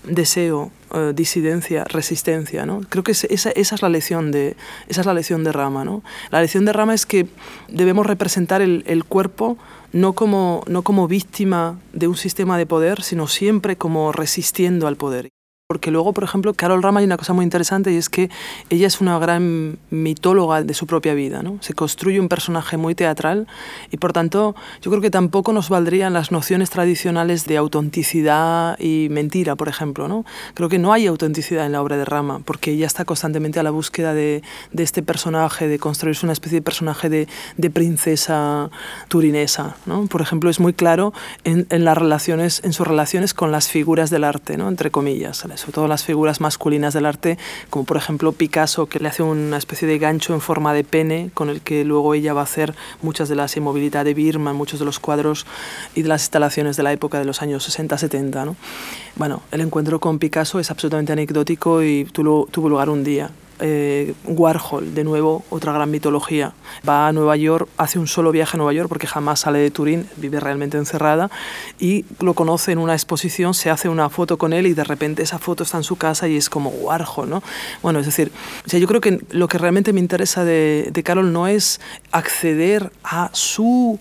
deseo, 0.04 0.70
uh, 0.90 1.12
disidencia, 1.12 1.84
resistencia, 1.84 2.66
¿no? 2.66 2.80
Creo 2.88 3.02
que 3.02 3.12
esa, 3.12 3.26
esa, 3.28 3.50
es 3.50 3.82
la 3.82 3.88
lección 3.88 4.30
de 4.32 4.56
esa 4.88 5.00
es 5.00 5.06
la 5.06 5.14
lección 5.14 5.44
de 5.44 5.52
Rama, 5.52 5.84
¿no? 5.84 6.02
La 6.30 6.40
lección 6.40 6.64
de 6.64 6.72
Rama 6.72 6.94
es 6.94 7.06
que 7.06 7.26
debemos 7.68 8.06
representar 8.06 8.60
el, 8.62 8.84
el 8.86 9.04
cuerpo 9.04 9.56
no 9.92 10.12
como, 10.12 10.64
no 10.66 10.82
como 10.82 11.06
víctima 11.06 11.78
de 11.92 12.08
un 12.08 12.16
sistema 12.16 12.58
de 12.58 12.66
poder, 12.66 13.02
sino 13.02 13.28
siempre 13.28 13.76
como 13.76 14.12
resistiendo 14.12 14.88
al 14.88 14.96
poder. 14.96 15.30
Porque 15.74 15.90
luego, 15.90 16.12
por 16.12 16.22
ejemplo, 16.22 16.54
Carol 16.54 16.84
Rama 16.84 17.00
hay 17.00 17.06
una 17.06 17.16
cosa 17.16 17.32
muy 17.32 17.42
interesante 17.42 17.92
y 17.92 17.96
es 17.96 18.08
que 18.08 18.30
ella 18.70 18.86
es 18.86 19.00
una 19.00 19.18
gran 19.18 19.76
mitóloga 19.90 20.62
de 20.62 20.72
su 20.72 20.86
propia 20.86 21.14
vida. 21.14 21.42
¿no? 21.42 21.58
Se 21.62 21.74
construye 21.74 22.20
un 22.20 22.28
personaje 22.28 22.76
muy 22.76 22.94
teatral 22.94 23.48
y, 23.90 23.96
por 23.96 24.12
tanto, 24.12 24.54
yo 24.82 24.92
creo 24.92 25.02
que 25.02 25.10
tampoco 25.10 25.52
nos 25.52 25.70
valdrían 25.70 26.12
las 26.12 26.30
nociones 26.30 26.70
tradicionales 26.70 27.46
de 27.46 27.56
autenticidad 27.56 28.78
y 28.78 29.08
mentira, 29.10 29.56
por 29.56 29.66
ejemplo. 29.66 30.06
¿no? 30.06 30.24
Creo 30.54 30.68
que 30.68 30.78
no 30.78 30.92
hay 30.92 31.08
autenticidad 31.08 31.66
en 31.66 31.72
la 31.72 31.82
obra 31.82 31.96
de 31.96 32.04
Rama 32.04 32.38
porque 32.44 32.70
ella 32.70 32.86
está 32.86 33.04
constantemente 33.04 33.58
a 33.58 33.64
la 33.64 33.70
búsqueda 33.72 34.14
de, 34.14 34.44
de 34.70 34.82
este 34.84 35.02
personaje, 35.02 35.66
de 35.66 35.80
construirse 35.80 36.24
una 36.24 36.34
especie 36.34 36.60
de 36.60 36.62
personaje 36.62 37.08
de, 37.08 37.26
de 37.56 37.70
princesa 37.70 38.70
turinesa. 39.08 39.74
¿no? 39.86 40.06
Por 40.06 40.22
ejemplo, 40.22 40.50
es 40.50 40.60
muy 40.60 40.72
claro 40.72 41.12
en, 41.42 41.66
en, 41.70 41.84
las 41.84 41.98
relaciones, 41.98 42.60
en 42.62 42.72
sus 42.72 42.86
relaciones 42.86 43.34
con 43.34 43.50
las 43.50 43.66
figuras 43.66 44.10
del 44.10 44.22
arte, 44.22 44.56
¿no? 44.56 44.68
entre 44.68 44.92
comillas 44.92 45.44
sobre 45.64 45.72
todo 45.76 45.88
las 45.88 46.04
figuras 46.04 46.42
masculinas 46.42 46.92
del 46.92 47.06
arte, 47.06 47.38
como 47.70 47.86
por 47.86 47.96
ejemplo 47.96 48.32
Picasso, 48.32 48.84
que 48.84 49.00
le 49.00 49.08
hace 49.08 49.22
una 49.22 49.56
especie 49.56 49.88
de 49.88 49.98
gancho 49.98 50.34
en 50.34 50.42
forma 50.42 50.74
de 50.74 50.84
pene, 50.84 51.30
con 51.32 51.48
el 51.48 51.62
que 51.62 51.84
luego 51.84 52.12
ella 52.12 52.34
va 52.34 52.42
a 52.42 52.44
hacer 52.44 52.74
muchas 53.00 53.30
de 53.30 53.34
las 53.34 53.56
inmovilidades 53.56 54.04
de 54.04 54.12
Birman, 54.12 54.54
muchos 54.54 54.78
de 54.78 54.84
los 54.84 54.98
cuadros 54.98 55.46
y 55.94 56.02
de 56.02 56.08
las 56.08 56.24
instalaciones 56.24 56.76
de 56.76 56.82
la 56.82 56.92
época 56.92 57.18
de 57.18 57.24
los 57.24 57.40
años 57.40 57.66
60-70. 57.66 58.44
¿no? 58.44 58.56
Bueno, 59.16 59.40
el 59.52 59.62
encuentro 59.62 60.00
con 60.00 60.18
Picasso 60.18 60.60
es 60.60 60.70
absolutamente 60.70 61.14
anecdótico 61.14 61.82
y 61.82 62.04
tuvo 62.04 62.68
lugar 62.68 62.90
un 62.90 63.02
día 63.02 63.30
eh, 63.60 64.14
Warhol, 64.24 64.94
de 64.94 65.04
nuevo, 65.04 65.44
otra 65.50 65.72
gran 65.72 65.90
mitología. 65.90 66.52
Va 66.88 67.08
a 67.08 67.12
Nueva 67.12 67.36
York, 67.36 67.68
hace 67.76 67.98
un 67.98 68.06
solo 68.06 68.32
viaje 68.32 68.56
a 68.56 68.58
Nueva 68.58 68.72
York 68.72 68.88
porque 68.88 69.06
jamás 69.06 69.40
sale 69.40 69.58
de 69.58 69.70
Turín, 69.70 70.08
vive 70.16 70.40
realmente 70.40 70.76
encerrada, 70.76 71.30
y 71.78 72.04
lo 72.20 72.34
conoce 72.34 72.72
en 72.72 72.78
una 72.78 72.94
exposición, 72.94 73.54
se 73.54 73.70
hace 73.70 73.88
una 73.88 74.08
foto 74.08 74.38
con 74.38 74.52
él 74.52 74.66
y 74.66 74.74
de 74.74 74.84
repente 74.84 75.22
esa 75.22 75.38
foto 75.38 75.64
está 75.64 75.76
en 75.78 75.84
su 75.84 75.96
casa 75.96 76.28
y 76.28 76.36
es 76.36 76.50
como 76.50 76.70
Warhol, 76.70 77.28
¿no? 77.28 77.42
Bueno, 77.82 78.00
es 78.00 78.06
decir, 78.06 78.32
o 78.66 78.68
sea, 78.68 78.78
yo 78.78 78.86
creo 78.86 79.00
que 79.00 79.20
lo 79.30 79.48
que 79.48 79.58
realmente 79.58 79.92
me 79.92 80.00
interesa 80.00 80.44
de, 80.44 80.88
de 80.92 81.02
Carol 81.02 81.32
no 81.32 81.46
es 81.46 81.80
acceder 82.12 82.92
a 83.02 83.30
su 83.32 83.98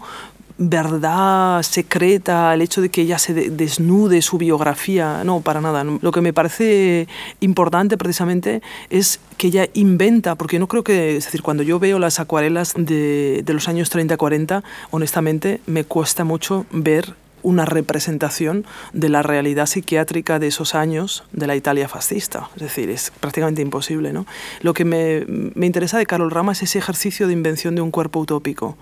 verdad 0.57 1.61
secreta, 1.63 2.53
el 2.53 2.61
hecho 2.61 2.81
de 2.81 2.89
que 2.89 3.01
ella 3.01 3.17
se 3.17 3.33
desnude 3.33 4.21
su 4.21 4.37
biografía, 4.37 5.23
no, 5.23 5.41
para 5.41 5.61
nada. 5.61 5.83
Lo 5.83 6.11
que 6.11 6.21
me 6.21 6.33
parece 6.33 7.07
importante 7.39 7.97
precisamente 7.97 8.61
es 8.89 9.19
que 9.37 9.47
ella 9.47 9.67
inventa, 9.73 10.35
porque 10.35 10.59
no 10.59 10.67
creo 10.67 10.83
que, 10.83 11.17
es 11.17 11.25
decir, 11.25 11.41
cuando 11.41 11.63
yo 11.63 11.79
veo 11.79 11.99
las 11.99 12.19
acuarelas 12.19 12.73
de, 12.77 13.41
de 13.43 13.53
los 13.53 13.67
años 13.67 13.91
30-40, 13.91 14.63
honestamente 14.91 15.61
me 15.65 15.83
cuesta 15.83 16.23
mucho 16.23 16.65
ver 16.71 17.15
una 17.43 17.65
representación 17.65 18.65
de 18.93 19.09
la 19.09 19.21
realidad 19.21 19.67
psiquiátrica 19.67 20.39
de 20.39 20.47
esos 20.47 20.75
años 20.75 21.23
de 21.31 21.47
la 21.47 21.55
Italia 21.55 21.87
fascista. 21.87 22.49
Es 22.55 22.63
decir, 22.63 22.89
es 22.89 23.11
prácticamente 23.19 23.61
imposible. 23.61 24.13
¿no? 24.13 24.25
Lo 24.61 24.73
que 24.73 24.85
me, 24.85 25.25
me 25.27 25.65
interesa 25.65 25.97
de 25.97 26.05
Carol 26.05 26.31
Rama 26.31 26.53
es 26.53 26.63
ese 26.63 26.79
ejercicio 26.79 27.27
de 27.27 27.33
invención 27.33 27.75
de 27.75 27.81
un 27.81 27.91
cuerpo 27.91 28.19
utópico, 28.19 28.77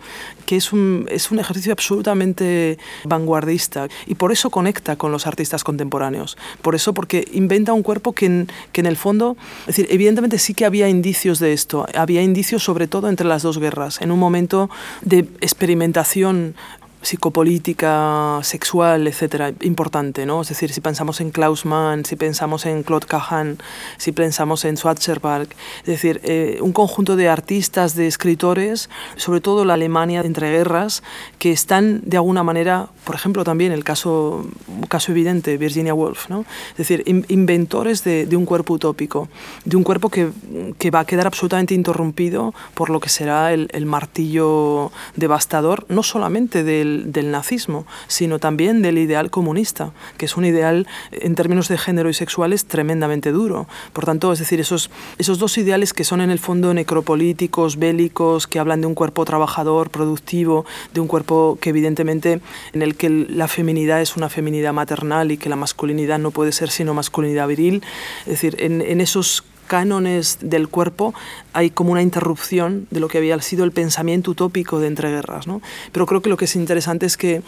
que 0.45 0.55
es 0.55 0.71
un, 0.71 1.07
es 1.09 1.31
un 1.31 1.39
ejercicio 1.39 1.73
absolutamente 1.73 2.77
vanguardista 3.03 3.87
y 4.05 4.15
por 4.15 4.31
eso 4.31 4.49
conecta 4.49 4.95
con 4.95 5.11
los 5.11 5.27
artistas 5.27 5.63
contemporáneos. 5.63 6.37
Por 6.61 6.75
eso, 6.75 6.93
porque 6.93 7.27
inventa 7.33 7.73
un 7.73 7.83
cuerpo 7.83 8.13
que 8.13 8.25
en, 8.25 8.47
que 8.71 8.81
en 8.81 8.87
el 8.87 8.97
fondo, 8.97 9.35
es 9.61 9.77
decir, 9.77 9.87
evidentemente 9.89 10.37
sí 10.37 10.53
que 10.53 10.65
había 10.65 10.87
indicios 10.87 11.39
de 11.39 11.53
esto, 11.53 11.85
había 11.95 12.21
indicios 12.21 12.63
sobre 12.63 12.87
todo 12.87 13.09
entre 13.09 13.27
las 13.27 13.43
dos 13.43 13.57
guerras, 13.59 14.01
en 14.01 14.11
un 14.11 14.19
momento 14.19 14.69
de 15.01 15.19
experimentación 15.41 16.55
psicopolítica, 17.01 18.39
sexual, 18.43 19.07
etcétera, 19.07 19.53
importante, 19.61 20.25
¿no? 20.25 20.41
Es 20.41 20.49
decir, 20.49 20.71
si 20.71 20.81
pensamos 20.81 21.21
en 21.21 21.31
Klaus 21.31 21.65
Mann, 21.65 22.05
si 22.05 22.15
pensamos 22.15 22.65
en 22.65 22.83
Claude 22.83 23.07
Cahan, 23.07 23.57
si 23.97 24.11
pensamos 24.11 24.65
en 24.65 24.77
Schwarzerberg, 24.77 25.49
es 25.79 25.85
decir, 25.85 26.21
eh, 26.23 26.59
un 26.61 26.73
conjunto 26.73 27.15
de 27.15 27.29
artistas, 27.29 27.95
de 27.95 28.07
escritores, 28.07 28.89
sobre 29.15 29.41
todo 29.41 29.65
la 29.65 29.73
Alemania 29.73 30.21
entre 30.21 30.51
guerras, 30.51 31.03
que 31.39 31.51
están 31.51 32.01
de 32.03 32.17
alguna 32.17 32.43
manera, 32.43 32.89
por 33.03 33.15
ejemplo, 33.15 33.43
también 33.43 33.71
el 33.71 33.83
caso, 33.83 34.45
caso 34.87 35.11
evidente, 35.11 35.57
Virginia 35.57 35.93
Woolf, 35.93 36.29
¿no? 36.29 36.45
Es 36.71 36.77
decir, 36.77 37.03
inventores 37.05 38.03
de, 38.03 38.25
de, 38.25 38.35
un 38.35 38.45
cuerpo 38.45 38.75
utópico, 38.75 39.29
de 39.65 39.75
un 39.75 39.83
cuerpo 39.83 40.09
que, 40.09 40.29
que, 40.77 40.91
va 40.91 40.99
a 40.99 41.05
quedar 41.05 41.27
absolutamente 41.27 41.73
interrumpido 41.73 42.53
por 42.75 42.89
lo 42.89 42.99
que 42.99 43.09
será 43.09 43.53
el, 43.53 43.69
el 43.71 43.85
martillo 43.85 44.91
devastador, 45.15 45.85
no 45.89 46.03
solamente 46.03 46.63
del 46.63 46.90
del, 47.11 47.31
nazismo, 47.31 47.85
sino 48.07 48.39
también 48.39 48.81
del 48.81 48.97
ideal 48.97 49.29
comunista, 49.29 49.91
que 50.17 50.25
es 50.25 50.37
un 50.37 50.45
ideal 50.45 50.87
en 51.11 51.35
términos 51.35 51.67
de 51.67 51.77
género 51.77 52.09
y 52.09 52.13
sexuales 52.13 52.65
tremendamente 52.65 53.31
duro. 53.31 53.67
Por 53.93 54.05
tanto, 54.05 54.33
es 54.33 54.39
decir, 54.39 54.59
esos, 54.59 54.89
esos 55.17 55.39
dos 55.39 55.57
ideales 55.57 55.93
que 55.93 56.03
son 56.03 56.21
en 56.21 56.31
el 56.31 56.39
fondo 56.39 56.73
necropolíticos, 56.73 57.77
bélicos, 57.77 58.47
que 58.47 58.59
hablan 58.59 58.81
de 58.81 58.87
un 58.87 58.95
cuerpo 58.95 59.25
trabajador, 59.25 59.89
productivo, 59.89 60.65
de 60.93 60.99
un 60.99 61.07
cuerpo 61.07 61.57
que 61.61 61.69
evidentemente 61.69 62.41
en 62.73 62.81
el 62.81 62.95
que 62.95 63.09
la 63.09 63.47
feminidad 63.47 64.01
es 64.01 64.17
una 64.17 64.29
feminidad 64.29 64.73
maternal 64.73 65.31
y 65.31 65.37
que 65.37 65.49
la 65.49 65.55
masculinidad 65.55 66.19
no 66.19 66.31
puede 66.31 66.51
ser 66.51 66.69
sino 66.69 66.93
masculinidad 66.93 67.47
viril, 67.47 67.83
es 68.21 68.27
decir, 68.27 68.55
en, 68.59 68.81
en 68.81 69.01
esos 69.01 69.43
cánones 69.71 70.37
del 70.41 70.67
cuerpo 70.67 71.13
hay 71.53 71.69
como 71.69 71.93
una 71.93 72.01
interrupción 72.01 72.87
de 72.91 72.99
lo 72.99 73.07
que 73.07 73.19
había 73.19 73.39
sido 73.39 73.63
el 73.63 73.71
pensamiento 73.71 74.31
utópico 74.31 74.81
de 74.81 74.87
entreguerras. 74.87 75.47
¿no? 75.47 75.61
Pero 75.93 76.05
creo 76.05 76.21
que 76.21 76.29
lo 76.29 76.35
que 76.35 76.43
es 76.43 76.57
interesante 76.57 77.05
es 77.05 77.15
que 77.15 77.41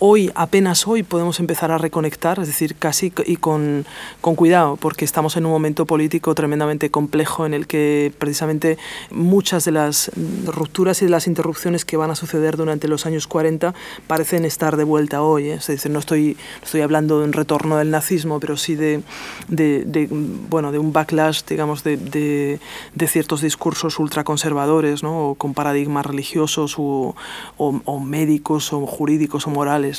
hoy, 0.00 0.32
apenas 0.34 0.88
hoy, 0.88 1.02
podemos 1.02 1.40
empezar 1.40 1.70
a 1.70 1.78
reconectar, 1.78 2.40
es 2.40 2.48
decir, 2.48 2.74
casi 2.74 3.12
y 3.26 3.36
con, 3.36 3.84
con, 4.20 4.34
cuidado, 4.34 4.76
porque 4.76 5.04
estamos 5.04 5.36
en 5.36 5.44
un 5.44 5.52
momento 5.52 5.84
político 5.86 6.34
tremendamente 6.34 6.90
complejo 6.90 7.46
en 7.46 7.54
el 7.54 7.66
que 7.66 8.12
precisamente 8.18 8.78
muchas 9.10 9.64
de 9.66 9.72
las 9.72 10.10
rupturas 10.46 11.02
y 11.02 11.04
de 11.04 11.10
las 11.10 11.26
interrupciones 11.26 11.84
que 11.84 11.98
van 11.98 12.10
a 12.10 12.14
suceder 12.14 12.56
durante 12.56 12.88
los 12.88 13.04
años 13.06 13.26
40 13.26 13.74
parecen 14.06 14.44
estar 14.44 14.76
de 14.76 14.84
vuelta 14.84 15.22
hoy. 15.22 15.50
¿eh? 15.50 15.54
Es 15.54 15.66
decir, 15.66 15.92
no 15.92 15.98
estoy, 15.98 16.36
estoy 16.62 16.80
hablando 16.80 17.18
de 17.18 17.26
un 17.26 17.34
retorno 17.34 17.76
del 17.76 17.90
nazismo, 17.90 18.40
pero 18.40 18.56
sí 18.56 18.74
de, 18.74 19.02
de, 19.48 20.08
bueno, 20.48 20.72
de 20.72 20.78
un 20.78 20.94
backlash, 20.94 21.42
digamos, 21.46 21.84
de, 21.84 21.98
de, 21.98 23.06
ciertos 23.06 23.42
discursos 23.42 23.98
ultraconservadores, 23.98 25.02
¿no? 25.02 25.30
o 25.30 25.34
con 25.34 25.52
paradigmas 25.52 26.06
religiosos 26.06 26.76
o, 26.78 27.14
o 27.58 28.00
médicos 28.00 28.72
o 28.72 28.86
jurídicos 28.86 29.46
o 29.46 29.50
morales 29.50 29.89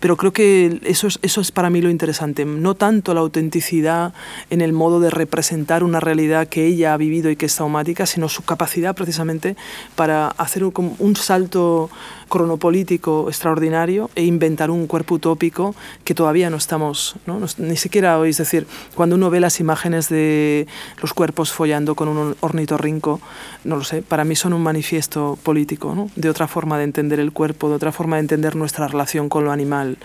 pero 0.00 0.16
creo 0.16 0.32
que 0.32 0.80
eso 0.84 1.06
es, 1.06 1.18
eso 1.22 1.40
es 1.40 1.52
para 1.52 1.70
mí 1.70 1.80
lo 1.80 1.90
interesante, 1.90 2.44
no 2.44 2.74
tanto 2.74 3.14
la 3.14 3.20
autenticidad 3.20 4.14
en 4.50 4.60
el 4.60 4.72
modo 4.72 5.00
de 5.00 5.10
representar 5.10 5.84
una 5.84 6.00
realidad 6.00 6.48
que 6.48 6.66
ella 6.66 6.94
ha 6.94 6.96
vivido 6.96 7.30
y 7.30 7.36
que 7.36 7.46
es 7.46 7.54
traumática, 7.54 8.06
sino 8.06 8.28
su 8.28 8.44
capacidad 8.44 8.94
precisamente 8.94 9.56
para 9.94 10.28
hacer 10.28 10.64
un, 10.64 10.96
un 10.98 11.16
salto 11.16 11.90
cronopolítico 12.28 13.28
extraordinario 13.28 14.10
e 14.14 14.24
inventar 14.24 14.70
un 14.70 14.86
cuerpo 14.86 15.16
utópico 15.16 15.74
que 16.04 16.14
todavía 16.14 16.50
no 16.50 16.56
estamos, 16.56 17.16
¿no? 17.26 17.40
ni 17.58 17.76
siquiera 17.76 18.18
hoy, 18.18 18.30
es 18.30 18.38
decir, 18.38 18.66
cuando 18.94 19.16
uno 19.16 19.30
ve 19.30 19.40
las 19.40 19.60
imágenes 19.60 20.08
de 20.08 20.66
los 21.00 21.14
cuerpos 21.14 21.52
follando 21.52 21.94
con 21.94 22.08
un 22.08 22.36
ornitorrinco, 22.40 23.20
no 23.64 23.76
lo 23.76 23.84
sé, 23.84 24.02
para 24.02 24.24
mí 24.24 24.34
son 24.34 24.52
un 24.52 24.62
manifiesto 24.62 25.38
político, 25.42 25.94
¿no? 25.94 26.10
de 26.16 26.28
otra 26.28 26.48
forma 26.48 26.78
de 26.78 26.84
entender 26.84 27.20
el 27.20 27.32
cuerpo, 27.32 27.68
de 27.68 27.76
otra 27.76 27.92
forma 27.92 28.16
de 28.16 28.20
entender 28.20 28.56
nuestra 28.56 28.88
relación 28.88 29.25
con 29.28 29.44
lo 29.44 29.52
animal, 29.52 29.98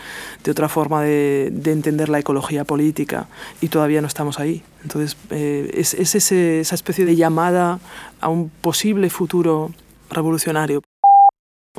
de 0.44 0.52
otra 0.52 0.70
forma 0.70 1.04
de, 1.04 1.50
de 1.52 1.72
entender 1.72 2.10
la 2.10 2.20
ecología 2.20 2.64
política, 2.64 3.28
y 3.62 3.68
todavía 3.68 4.02
no 4.02 4.08
estamos 4.08 4.40
ahí. 4.40 4.64
Entonces, 4.84 5.18
eh, 5.30 5.70
es, 5.74 5.94
esa 5.94 6.76
especie 6.76 7.06
de 7.06 7.16
llamada 7.16 7.80
a 8.20 8.30
un 8.30 8.50
posible 8.50 9.10
futuro 9.10 9.72
revolucionario. 10.10 10.82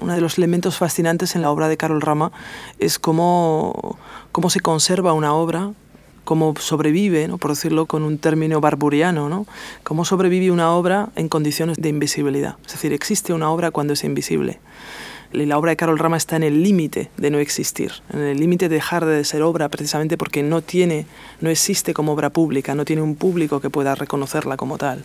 Uno 0.00 0.14
de 0.14 0.20
los 0.20 0.38
elementos 0.38 0.78
fascinantes 0.78 1.36
en 1.36 1.42
la 1.42 1.50
obra 1.50 1.68
de 1.68 1.76
Carol 1.76 2.00
Rama 2.00 2.32
es 2.78 2.98
cómo, 2.98 3.98
cómo 4.32 4.48
se 4.48 4.60
conserva 4.60 5.12
una 5.12 5.34
obra, 5.34 5.72
cómo 6.24 6.54
sobrevive, 6.58 7.28
¿no? 7.28 7.38
por 7.38 7.50
decirlo 7.50 7.86
con 7.86 8.02
un 8.02 8.18
término 8.18 8.60
barburiano, 8.60 9.28
¿no? 9.28 9.46
cómo 9.82 10.04
sobrevive 10.04 10.50
una 10.50 10.72
obra 10.72 11.10
en 11.14 11.28
condiciones 11.28 11.76
de 11.76 11.90
invisibilidad. 11.90 12.56
Es 12.64 12.72
decir, 12.72 12.92
existe 12.92 13.34
una 13.34 13.50
obra 13.50 13.70
cuando 13.70 13.92
es 13.92 14.04
invisible. 14.04 14.60
La 15.32 15.56
obra 15.56 15.70
de 15.70 15.76
Carol 15.76 15.98
Rama 15.98 16.18
está 16.18 16.36
en 16.36 16.42
el 16.42 16.62
límite 16.62 17.10
de 17.16 17.30
no 17.30 17.38
existir, 17.38 17.92
en 18.12 18.20
el 18.20 18.38
límite 18.38 18.68
de 18.68 18.74
dejar 18.74 19.06
de 19.06 19.24
ser 19.24 19.42
obra 19.42 19.70
precisamente 19.70 20.18
porque 20.18 20.42
no 20.42 20.60
tiene, 20.60 21.06
no 21.40 21.48
existe 21.48 21.94
como 21.94 22.12
obra 22.12 22.30
pública, 22.30 22.74
no 22.74 22.84
tiene 22.84 23.00
un 23.00 23.16
público 23.16 23.60
que 23.60 23.70
pueda 23.70 23.94
reconocerla 23.94 24.58
como 24.58 24.76
tal. 24.76 25.04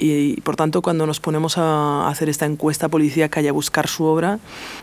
Y, 0.00 0.40
por 0.42 0.54
tanto, 0.54 0.80
cuando 0.80 1.06
nos 1.06 1.18
ponemos 1.18 1.58
a 1.58 2.08
hacer 2.08 2.28
esta 2.28 2.46
encuesta 2.46 2.88
policíaca 2.88 3.40
y 3.40 3.48
a 3.48 3.52
buscar 3.52 3.88
su 3.88 4.04
obra, 4.04 4.38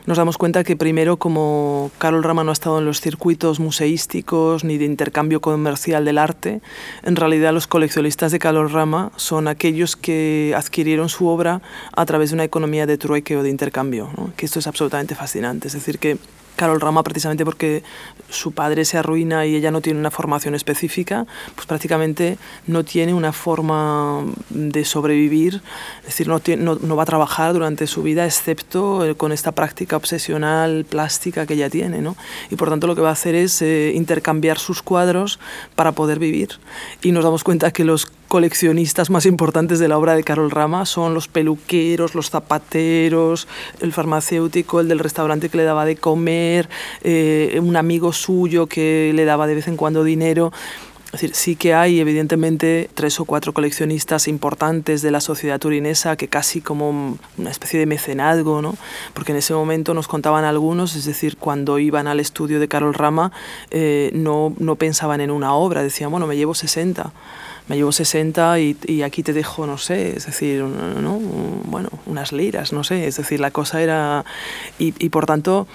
nos 0.06 0.18
damos 0.18 0.38
cuenta 0.38 0.66
que 0.66 0.76
primero, 0.76 1.16
como 1.16 1.90
Carol 2.00 2.24
Rama 2.24 2.44
no 2.44 2.50
ha 2.50 2.54
estado 2.54 2.80
en 2.80 2.86
los 2.86 3.00
circuitos 3.00 3.62
museísticos 3.62 4.66
ni 4.66 4.78
de 4.78 4.84
intercambio 4.84 5.40
comercial 5.40 6.04
del 6.04 6.18
arte, 6.18 6.62
en 7.04 7.16
realidad 7.16 7.54
los 7.54 7.66
coleccionistas 7.66 8.34
de 8.34 8.40
Carol 8.40 8.70
Rama 8.70 9.14
son 9.16 9.48
aquellos 9.48 9.96
que 9.96 10.54
adquirieron 10.56 11.08
su 11.08 11.28
obra 11.28 11.62
a 11.96 12.06
través 12.06 12.32
de 12.32 12.36
una 12.36 12.44
economía 12.44 12.86
de 12.86 12.98
trueque 12.98 13.38
o 13.38 13.44
de 13.44 13.50
intercambio, 13.50 14.10
¿no? 14.18 14.34
que 14.36 14.46
esto 14.46 14.60
es 14.60 14.68
absolutamente 14.68 15.16
fascinante. 15.16 15.68
Es 15.68 15.74
decir, 15.74 15.98
que 15.98 16.18
Carol 16.56 16.82
Rama, 16.82 17.04
precisamente 17.04 17.46
porque 17.46 17.84
su 18.30 18.52
padre 18.52 18.86
se 18.86 18.98
arruina 18.98 19.46
y 19.46 19.56
ella 19.56 19.72
no 19.72 19.82
tiene 19.82 20.00
una 20.00 20.12
formación 20.12 20.56
específica, 20.56 21.26
pues 21.56 21.68
prácticamente 21.68 22.38
no 22.68 22.84
tiene 22.84 23.14
una 23.14 23.34
forma 23.34 24.24
de 24.50 24.86
sobrevivir, 24.86 25.62
es 26.00 26.18
decir, 26.18 26.28
no, 26.28 26.96
va 26.96 27.04
a 27.04 27.06
trabajar 27.06 27.54
durante 27.54 27.88
su 27.88 28.04
vida 28.04 28.26
excepto 28.26 29.06
eh, 29.06 29.16
con 29.16 29.32
esta 29.32 29.52
práctica 29.52 29.98
obsesional 29.98 30.86
plástica 30.86 31.46
que 31.46 31.56
ella 31.56 31.70
tiene, 31.70 32.02
¿no? 32.02 32.16
Y 32.50 32.56
por 32.56 32.70
tanto 32.70 32.88
lo 32.88 32.96
que 32.96 33.02
va 33.02 33.10
a 33.10 33.14
hacer 33.14 33.36
es 33.36 33.62
eh, 33.62 33.92
intercambiar 33.96 34.58
sus 34.60 34.82
cuadros 34.82 35.40
para 35.76 35.92
poder 35.92 36.20
vivir. 36.20 36.60
Y 37.02 37.12
nos 37.12 37.24
damos 37.24 37.44
cuenta 37.44 37.72
que 37.72 37.84
los 37.84 38.08
coleccionistas 38.28 39.10
más 39.10 39.26
importantes 39.26 39.80
de 39.80 39.88
la 39.88 39.98
obra 39.98 40.16
de 40.16 40.24
Carol 40.24 40.52
Rama 40.52 40.86
son 40.86 41.14
los 41.14 41.28
peluqueros, 41.28 42.16
los 42.16 42.30
zapateros, 42.30 43.48
el 43.82 43.94
farmacéutico, 43.94 44.80
el 44.80 44.88
del 44.88 45.00
restaurante 45.00 45.50
que 45.50 45.58
le 45.58 45.64
daba 45.64 45.86
de 45.86 45.96
comer, 45.96 46.70
eh, 47.04 47.60
un 47.62 47.76
amigo 47.76 48.14
suyo 48.14 48.68
que 48.68 49.12
le 49.14 49.26
daba 49.26 49.48
de 49.48 49.56
vez 49.56 49.68
en 49.68 49.78
cuando 49.78 50.04
dinero. 50.04 50.52
Es 51.06 51.22
decir, 51.22 51.36
sí 51.36 51.56
que 51.56 51.74
hay 51.74 52.02
evidentemente 52.02 52.90
tres 52.94 53.22
o 53.22 53.26
cuatro 53.26 53.54
coleccionistas 53.54 54.28
importantes 54.28 55.02
de 55.02 55.12
la 55.12 55.22
sociedad 55.22 55.60
turinesa 55.60 56.18
que 56.18 56.28
casi 56.28 56.60
como 56.60 57.18
una 57.38 57.52
especie 57.52 57.80
de 57.80 57.86
mecenazgo, 57.86 58.62
¿no? 58.62 58.76
porque 59.14 59.32
en 59.32 59.38
ese 59.38 59.54
momento 59.54 59.94
nos 59.94 60.10
contaban 60.10 60.44
algunos, 60.44 60.94
es 60.98 61.06
decir, 61.06 61.38
cuando 61.38 61.80
iban 61.80 62.08
al 62.08 62.20
estudio 62.20 62.60
de 62.60 62.68
Carol 62.68 62.94
Rama 62.94 63.32
eh, 63.72 64.12
no, 64.14 64.54
no 64.60 64.76
pensaban 64.76 65.22
en 65.22 65.32
una 65.32 65.54
obra, 65.54 65.84
decían, 65.84 66.12
bueno, 66.12 66.28
me 66.28 66.36
llevo 66.36 66.54
60 66.54 67.14
me 67.68 67.76
llevo 67.76 67.92
60 67.92 68.60
y, 68.60 68.78
y, 68.86 69.02
aquí 69.02 69.24
te 69.24 69.34
dejo, 69.34 69.66
no 69.66 69.78
sé, 69.78 70.18
es 70.18 70.26
decir, 70.28 70.64
¿no? 70.64 71.20
bueno, 71.66 71.90
unas 72.06 72.32
liras, 72.32 72.74
no 72.74 72.84
sé, 72.84 73.08
es 73.08 73.18
decir, 73.18 73.40
la 73.40 73.52
cosa 73.52 73.82
era... 73.82 74.24
Y, 74.78 74.94
y 75.00 75.10
por 75.10 75.26
tanto, 75.26 75.68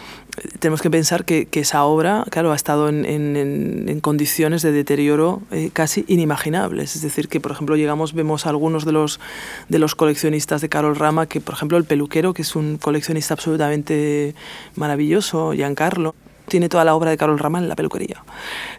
tenemos 0.60 0.82
que 0.82 0.90
pensar 0.90 1.24
que, 1.24 1.46
que, 1.46 1.60
esa 1.60 1.84
obra, 1.84 2.24
claro, 2.30 2.52
ha 2.52 2.56
estado 2.56 2.88
en, 2.88 3.04
en, 3.04 3.86
en 3.88 4.00
condiciones 4.00 4.62
de 4.62 4.72
deterioro 4.72 5.42
eh, 5.50 5.70
casi 5.72 6.04
inimaginables. 6.06 6.96
Es 6.96 7.02
decir, 7.02 7.28
que, 7.28 7.40
por 7.40 7.52
ejemplo, 7.52 7.76
llegamos, 7.76 8.14
vemos 8.14 8.46
a 8.46 8.50
algunos 8.50 8.84
de 8.84 8.92
los, 8.92 9.20
de 9.68 9.78
los 9.78 9.94
coleccionistas 9.94 10.60
de 10.60 10.68
Carol 10.68 10.96
Rama, 10.96 11.26
que, 11.26 11.40
por 11.40 11.54
ejemplo, 11.54 11.76
el 11.76 11.84
peluquero, 11.84 12.34
que 12.34 12.42
es 12.42 12.56
un 12.56 12.78
coleccionista 12.78 13.34
absolutamente 13.34 14.34
maravilloso, 14.76 15.52
Giancarlo, 15.52 16.14
tiene 16.50 16.68
toda 16.68 16.84
la 16.84 16.94
obra 16.94 17.10
de 17.10 17.16
Carol 17.16 17.38
Rama 17.38 17.58
en 17.58 17.68
la 17.68 17.76
peluquería. 17.76 18.22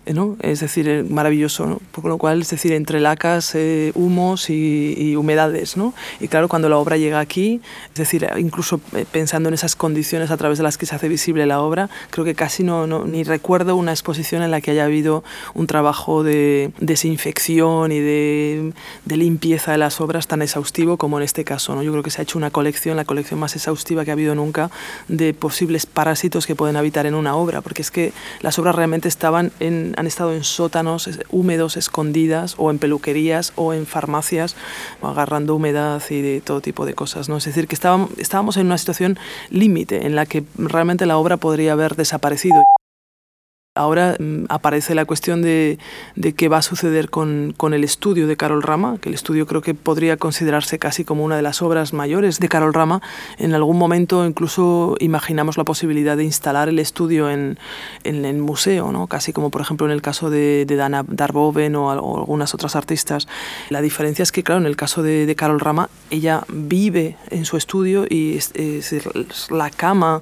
Eh, 0.06 0.14
¿no? 0.14 0.38
Es 0.42 0.60
decir, 0.60 0.88
eh, 0.88 1.04
maravilloso, 1.04 1.66
¿no? 1.66 1.80
por 1.92 2.06
lo 2.06 2.20
cual, 2.20 2.42
es 2.42 2.50
decir, 2.52 2.74
entre 2.74 3.00
lacas, 3.00 3.56
eh, 3.56 3.92
humos 3.96 4.50
y, 4.52 5.16
humedades. 5.16 5.78
¿no? 5.78 5.94
Y 6.20 6.28
claro, 6.28 6.48
cuando 6.48 6.70
la 6.70 6.78
obra 6.78 6.98
llega 6.98 7.20
aquí, 7.20 7.62
es 7.90 7.96
decir, 7.96 8.28
incluso 8.38 8.80
pensando 9.12 9.50
en 9.50 9.54
esas 9.54 9.76
condiciones 9.76 10.32
a 10.32 10.38
través 10.38 10.58
de 10.58 10.64
las 10.64 10.78
que 10.78 10.86
se 10.86 10.96
hace 10.96 11.08
visible 11.08 11.46
la 11.46 11.62
obra, 11.62 11.90
creo 12.12 12.26
que 12.26 12.36
casi 12.36 12.64
no, 12.64 12.88
no 12.88 13.06
ni 13.06 13.24
recuerdo 13.24 13.76
una 13.76 13.92
exposición 13.92 14.44
en 14.44 14.52
la 14.52 14.62
que 14.62 14.72
haya 14.72 14.86
habido 14.86 15.24
un 15.54 15.68
trabajo 15.68 16.24
de 16.24 16.72
desinfección 16.80 17.92
y 17.92 18.00
de, 18.00 18.74
de, 19.06 19.18
limpieza 19.18 19.72
de 19.72 19.78
las 19.78 20.02
obras 20.02 20.28
tan 20.28 20.42
exhaustivo 20.42 20.98
como 20.98 21.18
en 21.18 21.24
este 21.24 21.44
caso. 21.44 21.76
¿no? 21.76 21.84
Yo 21.84 21.92
creo 21.92 22.04
que 22.04 22.12
se 22.12 22.22
ha 22.22 22.24
hecho 22.24 22.38
una 22.38 22.52
colección, 22.52 22.98
la 22.98 23.06
colección 23.06 23.40
más 23.40 23.56
exhaustiva 23.56 24.04
que 24.04 24.12
ha 24.12 24.14
habido 24.14 24.36
nunca, 24.36 24.72
de 25.08 25.34
posibles 25.34 25.86
parásitos 25.86 26.46
que 26.46 26.56
pueden 26.56 26.76
habitar 26.76 27.06
en 27.06 27.16
una 27.16 27.36
obra, 27.36 27.61
porque 27.62 27.82
es 27.82 27.92
que 27.92 28.14
las 28.42 28.60
obras 28.60 28.76
realmente 28.76 29.08
estaban 29.08 29.52
en, 29.60 29.94
han 29.98 30.08
estado 30.08 30.34
en 30.34 30.44
sótanos 30.44 31.10
húmedos, 31.30 31.78
escondidas, 31.78 32.56
o 32.58 32.72
en 32.72 32.80
peluquerías, 32.80 33.54
o 33.56 33.74
en 33.74 33.86
farmacias, 33.86 34.56
agarrando 35.02 35.56
humedad 35.56 36.02
y 36.10 36.22
de 36.22 36.42
todo 36.42 36.62
tipo 36.62 36.86
de 36.86 36.94
cosas. 36.94 37.30
¿no? 37.30 37.38
Es 37.38 37.46
decir, 37.46 37.68
que 37.68 37.76
estábamos, 37.76 38.12
estábamos 38.18 38.58
en 38.58 38.66
una 38.66 38.78
situación 38.78 39.18
límite 39.50 40.06
en 40.06 40.16
la 40.16 40.26
que 40.26 40.44
realmente 40.58 41.06
la 41.06 41.18
obra 41.18 41.38
podría 41.38 41.74
haber 41.74 41.96
desaparecido. 41.96 42.64
Ahora 43.74 44.18
mm, 44.20 44.48
aparece 44.50 44.96
la 44.96 45.06
cuestión 45.06 45.42
de, 45.42 45.80
qué 46.36 46.50
va 46.50 46.58
a 46.58 46.62
suceder 46.62 47.10
con, 47.10 47.56
el 47.72 47.84
estudio 47.86 48.28
de 48.28 48.36
Carol 48.36 48.62
Rama, 48.62 48.98
que 49.00 49.08
el 49.08 49.16
estudio 49.16 49.48
creo 49.48 49.62
que 49.62 49.74
podría 49.74 50.18
considerarse 50.18 50.78
casi 50.78 51.06
como 51.06 51.24
una 51.24 51.38
de 51.38 51.42
las 51.42 51.62
obras 51.62 51.94
mayores 51.94 52.42
de 52.42 52.50
Carol 52.50 52.74
Rama. 52.74 53.02
En 53.38 53.54
algún 53.54 53.78
momento 53.78 54.26
incluso 54.26 54.98
imaginamos 55.00 55.58
la 55.58 55.64
posibilidad 55.64 56.18
de 56.18 56.26
instalar 56.26 56.68
el 56.68 56.80
estudio 56.80 57.30
en, 57.30 57.58
en 58.04 58.42
museo, 58.42 58.92
¿no? 58.92 59.08
casi 59.08 59.32
como 59.32 59.52
por 59.52 59.62
ejemplo 59.62 59.86
en 59.86 59.94
el 59.94 60.02
caso 60.02 60.30
de, 60.30 60.66
Dana 60.66 61.06
Darboven 61.08 61.78
o, 61.78 61.92
algunas 61.92 62.54
otras 62.54 62.76
artistas. 62.76 63.30
La 63.70 63.80
diferencia 63.80 64.24
es 64.24 64.34
que, 64.34 64.44
claro, 64.44 64.60
en 64.60 64.68
el 64.68 64.76
caso 64.76 65.02
de, 65.02 65.34
Carol 65.38 65.62
Rama, 65.62 65.90
ella 66.10 66.44
vive 66.50 67.16
en 67.30 67.46
su 67.46 67.56
estudio 67.56 68.06
y 68.10 68.36
es 68.36 68.52
la 69.50 69.70
cama 69.70 70.22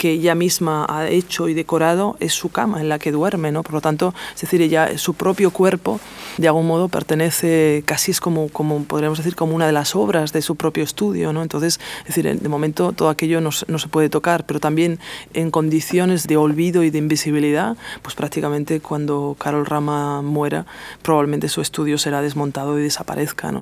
que 0.00 0.12
ella 0.12 0.34
misma 0.34 0.86
ha 0.88 1.10
hecho 1.10 1.50
y 1.50 1.52
decorado 1.52 2.16
es 2.20 2.32
su 2.32 2.48
cama 2.48 2.80
en 2.80 2.88
la 2.88 2.98
que 2.98 3.12
duerme, 3.12 3.52
¿no? 3.52 3.62
Por 3.62 3.74
lo 3.74 3.80
tanto, 3.82 4.14
es 4.34 4.40
decir, 4.40 4.62
ella, 4.62 4.96
su 4.96 5.12
propio 5.12 5.50
cuerpo, 5.50 6.00
de 6.38 6.48
algún 6.48 6.66
modo, 6.66 6.88
pertenece, 6.88 7.82
casi 7.84 8.10
es 8.10 8.18
como, 8.18 8.48
como 8.48 8.82
podríamos 8.84 9.18
decir, 9.18 9.36
como 9.36 9.54
una 9.54 9.66
de 9.66 9.72
las 9.72 9.94
obras 9.94 10.32
de 10.32 10.40
su 10.40 10.56
propio 10.56 10.84
estudio, 10.84 11.34
¿no? 11.34 11.42
Entonces, 11.42 11.80
es 11.98 12.16
decir, 12.16 12.40
de 12.40 12.48
momento 12.48 12.92
todo 12.92 13.10
aquello 13.10 13.42
no, 13.42 13.52
se 13.52 13.88
puede 13.90 14.08
tocar, 14.08 14.46
pero 14.46 14.58
también 14.58 14.98
en 15.34 15.50
condiciones 15.50 16.26
de 16.26 16.38
olvido 16.38 16.82
y 16.82 16.88
de 16.88 16.96
invisibilidad, 16.96 17.76
pues 18.00 18.14
prácticamente 18.14 18.80
cuando 18.80 19.36
Carol 19.38 19.66
Rama 19.66 20.22
muera, 20.22 20.64
probablemente 21.02 21.50
su 21.50 21.60
estudio 21.60 21.98
será 21.98 22.22
desmontado 22.22 22.78
y 22.78 22.82
desaparezca, 22.84 23.52
¿no? 23.52 23.60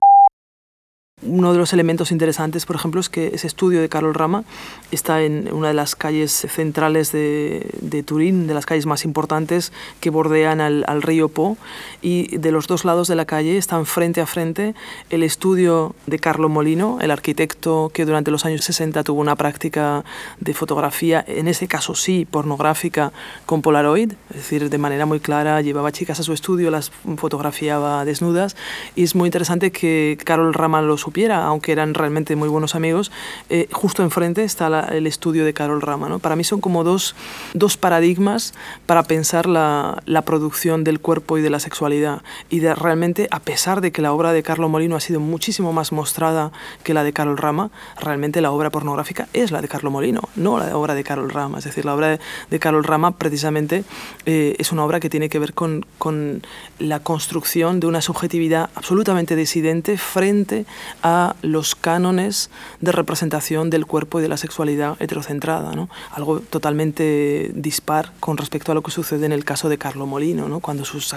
Uno 1.22 1.52
de 1.52 1.58
los 1.58 1.72
elementos 1.72 2.12
interesantes, 2.12 2.64
por 2.64 2.76
ejemplo, 2.76 3.00
es 3.00 3.08
que 3.08 3.32
ese 3.34 3.48
estudio 3.48 3.80
de 3.80 3.88
Carol 3.88 4.14
Rama 4.14 4.44
está 4.92 5.22
en 5.22 5.52
una 5.52 5.68
de 5.68 5.74
las 5.74 5.96
calles 5.96 6.46
centrales 6.48 7.10
de, 7.10 8.04
Turín, 8.06 8.46
de 8.46 8.54
las 8.54 8.66
calles 8.66 8.86
más 8.86 9.04
importantes 9.04 9.72
que 10.00 10.10
bordean 10.10 10.60
al, 10.60 10.84
al, 10.86 11.02
río 11.02 11.28
Po, 11.28 11.56
y 12.02 12.36
de 12.36 12.52
los 12.52 12.68
dos 12.68 12.84
lados 12.84 13.08
de 13.08 13.16
la 13.16 13.24
calle 13.24 13.58
están 13.58 13.84
frente 13.84 14.20
a 14.20 14.26
frente 14.26 14.76
el 15.10 15.24
estudio 15.24 15.96
de 16.06 16.20
Carlo 16.20 16.48
Molino, 16.48 16.98
el 17.00 17.10
arquitecto 17.10 17.90
que 17.92 18.04
durante 18.04 18.30
los 18.30 18.44
años 18.44 18.64
60 18.64 19.02
tuvo 19.02 19.20
una 19.20 19.34
práctica 19.34 20.04
de 20.38 20.54
fotografía, 20.54 21.24
en 21.26 21.48
ese 21.48 21.66
caso 21.66 21.96
sí, 21.96 22.28
pornográfica, 22.30 23.12
con 23.44 23.60
Polaroid, 23.60 24.12
es 24.30 24.36
decir, 24.36 24.70
de 24.70 24.78
manera 24.78 25.04
muy 25.04 25.18
clara, 25.18 25.60
llevaba 25.62 25.90
chicas 25.90 26.20
a 26.20 26.22
su 26.22 26.32
estudio, 26.32 26.70
las 26.70 26.92
fotografiaba 27.16 28.04
desnudas, 28.04 28.56
y 28.94 29.02
es 29.02 29.16
muy 29.16 29.26
interesante 29.26 29.72
que 29.72 30.16
Carol 30.24 30.54
Rama 30.54 30.80
los 30.80 31.07
aunque 31.44 31.72
eran 31.72 31.94
realmente 31.94 32.36
muy 32.36 32.48
buenos 32.48 32.74
amigos, 32.74 33.10
eh, 33.48 33.68
justo 33.72 34.02
enfrente 34.02 34.44
está 34.44 34.68
el 34.92 35.06
estudio 35.06 35.44
de 35.44 35.54
Carol 35.54 35.80
Rama. 35.80 36.08
¿no? 36.08 36.18
Para 36.18 36.36
mí 36.36 36.44
son 36.44 36.60
como 36.60 36.84
dos, 36.84 37.14
dos 37.54 37.76
paradigmas 37.76 38.54
para 38.86 39.02
pensar 39.02 39.46
la, 39.46 40.02
la, 40.06 40.22
producción 40.22 40.84
del 40.84 41.00
cuerpo 41.00 41.38
y 41.38 41.42
de 41.42 41.50
la 41.50 41.60
sexualidad. 41.60 42.22
Y 42.50 42.60
de, 42.60 42.74
realmente, 42.74 43.28
a 43.30 43.40
pesar 43.40 43.80
de 43.80 43.92
que 43.92 44.02
la 44.02 44.12
obra 44.12 44.32
de 44.32 44.42
Carlo 44.42 44.68
Molino 44.68 44.96
ha 44.96 45.00
sido 45.00 45.20
muchísimo 45.20 45.72
más 45.72 45.92
mostrada 45.92 46.52
que 46.82 46.94
la 46.94 47.04
de 47.04 47.12
Carol 47.12 47.38
Rama, 47.38 47.70
realmente 48.00 48.40
la 48.40 48.50
obra 48.50 48.70
pornográfica 48.70 49.28
es 49.32 49.50
la 49.50 49.62
de 49.62 49.68
Carlo 49.68 49.90
Molino, 49.90 50.20
no 50.36 50.58
la 50.58 50.76
obra 50.76 50.94
de 50.94 51.04
Carol 51.04 51.30
Rama. 51.30 51.58
Es 51.58 51.64
decir, 51.64 51.84
la 51.84 51.94
obra 51.94 52.18
de, 52.50 52.58
Carol 52.58 52.84
Rama 52.84 53.12
precisamente 53.12 53.84
eh, 54.26 54.56
es 54.58 54.72
una 54.72 54.84
obra 54.84 55.00
que 55.00 55.08
tiene 55.08 55.28
que 55.28 55.38
ver 55.38 55.54
con, 55.54 55.86
con 55.98 56.42
la 56.78 57.00
construcción 57.00 57.80
de 57.80 57.86
una 57.86 58.02
subjetividad 58.02 58.70
absolutamente 58.74 59.36
disidente 59.36 59.96
frente 59.96 60.66
a 61.02 61.36
los 61.42 61.74
cánones 61.74 62.50
de 62.80 62.92
representación 62.92 63.70
del 63.70 63.86
cuerpo 63.86 64.18
y 64.18 64.22
de 64.22 64.28
la 64.28 64.36
sexualidad 64.36 64.96
heterocentrada, 65.00 65.72
¿no? 65.74 65.88
algo 66.10 66.40
totalmente 66.40 67.50
dispar 67.54 68.12
con 68.20 68.36
respecto 68.36 68.72
a 68.72 68.74
lo 68.74 68.82
que 68.82 68.90
sucede 68.90 69.26
en 69.26 69.32
el 69.32 69.44
caso 69.44 69.68
de 69.68 69.78
Carlo 69.78 70.06
Molino, 70.06 70.48
¿no? 70.48 70.60
cuando 70.60 70.84
sus, 70.84 71.12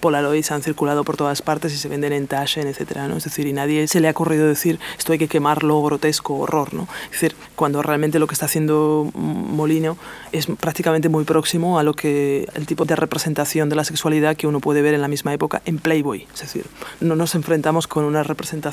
Polaroids 0.00 0.52
han 0.52 0.62
circulado 0.62 1.04
por 1.04 1.16
todas 1.16 1.40
partes 1.42 1.72
y 1.72 1.76
se 1.78 1.88
venden 1.88 2.12
en 2.12 2.26
Taschen, 2.26 2.66
etc. 2.66 2.98
¿no? 3.08 3.16
Es 3.16 3.24
decir, 3.24 3.46
y 3.46 3.52
nadie 3.52 3.88
se 3.88 4.00
le 4.00 4.08
ha 4.08 4.10
ocurrido 4.10 4.46
decir 4.46 4.78
esto 4.98 5.12
hay 5.12 5.18
que 5.18 5.26
quemarlo, 5.26 5.82
grotesco, 5.82 6.36
horror. 6.36 6.74
¿no? 6.74 6.86
Es 7.06 7.12
decir, 7.12 7.34
cuando 7.56 7.82
realmente 7.82 8.18
lo 8.18 8.26
que 8.26 8.34
está 8.34 8.46
haciendo 8.46 9.10
Molino 9.14 9.96
es 10.32 10.46
prácticamente 10.46 11.08
muy 11.08 11.24
próximo 11.24 11.78
a 11.78 11.82
lo 11.82 11.94
que 11.94 12.46
el 12.54 12.66
tipo 12.66 12.84
de 12.84 12.94
representación 12.94 13.68
de 13.68 13.76
la 13.76 13.84
sexualidad 13.84 14.36
que 14.36 14.46
uno 14.46 14.60
puede 14.60 14.82
ver 14.82 14.94
en 14.94 15.00
la 15.00 15.08
misma 15.08 15.32
época 15.32 15.62
en 15.64 15.78
Playboy. 15.78 16.26
Es 16.34 16.40
decir, 16.40 16.66
no 17.00 17.16
nos 17.16 17.34
enfrentamos 17.34 17.86
con 17.86 18.04
una 18.04 18.22
representación 18.22 18.65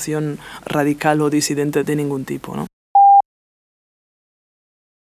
radical 0.66 1.22
o 1.22 1.30
disidente 1.30 1.84
de 1.84 1.96
ningún 1.96 2.26
tipo. 2.26 2.56
¿no? 2.56 2.68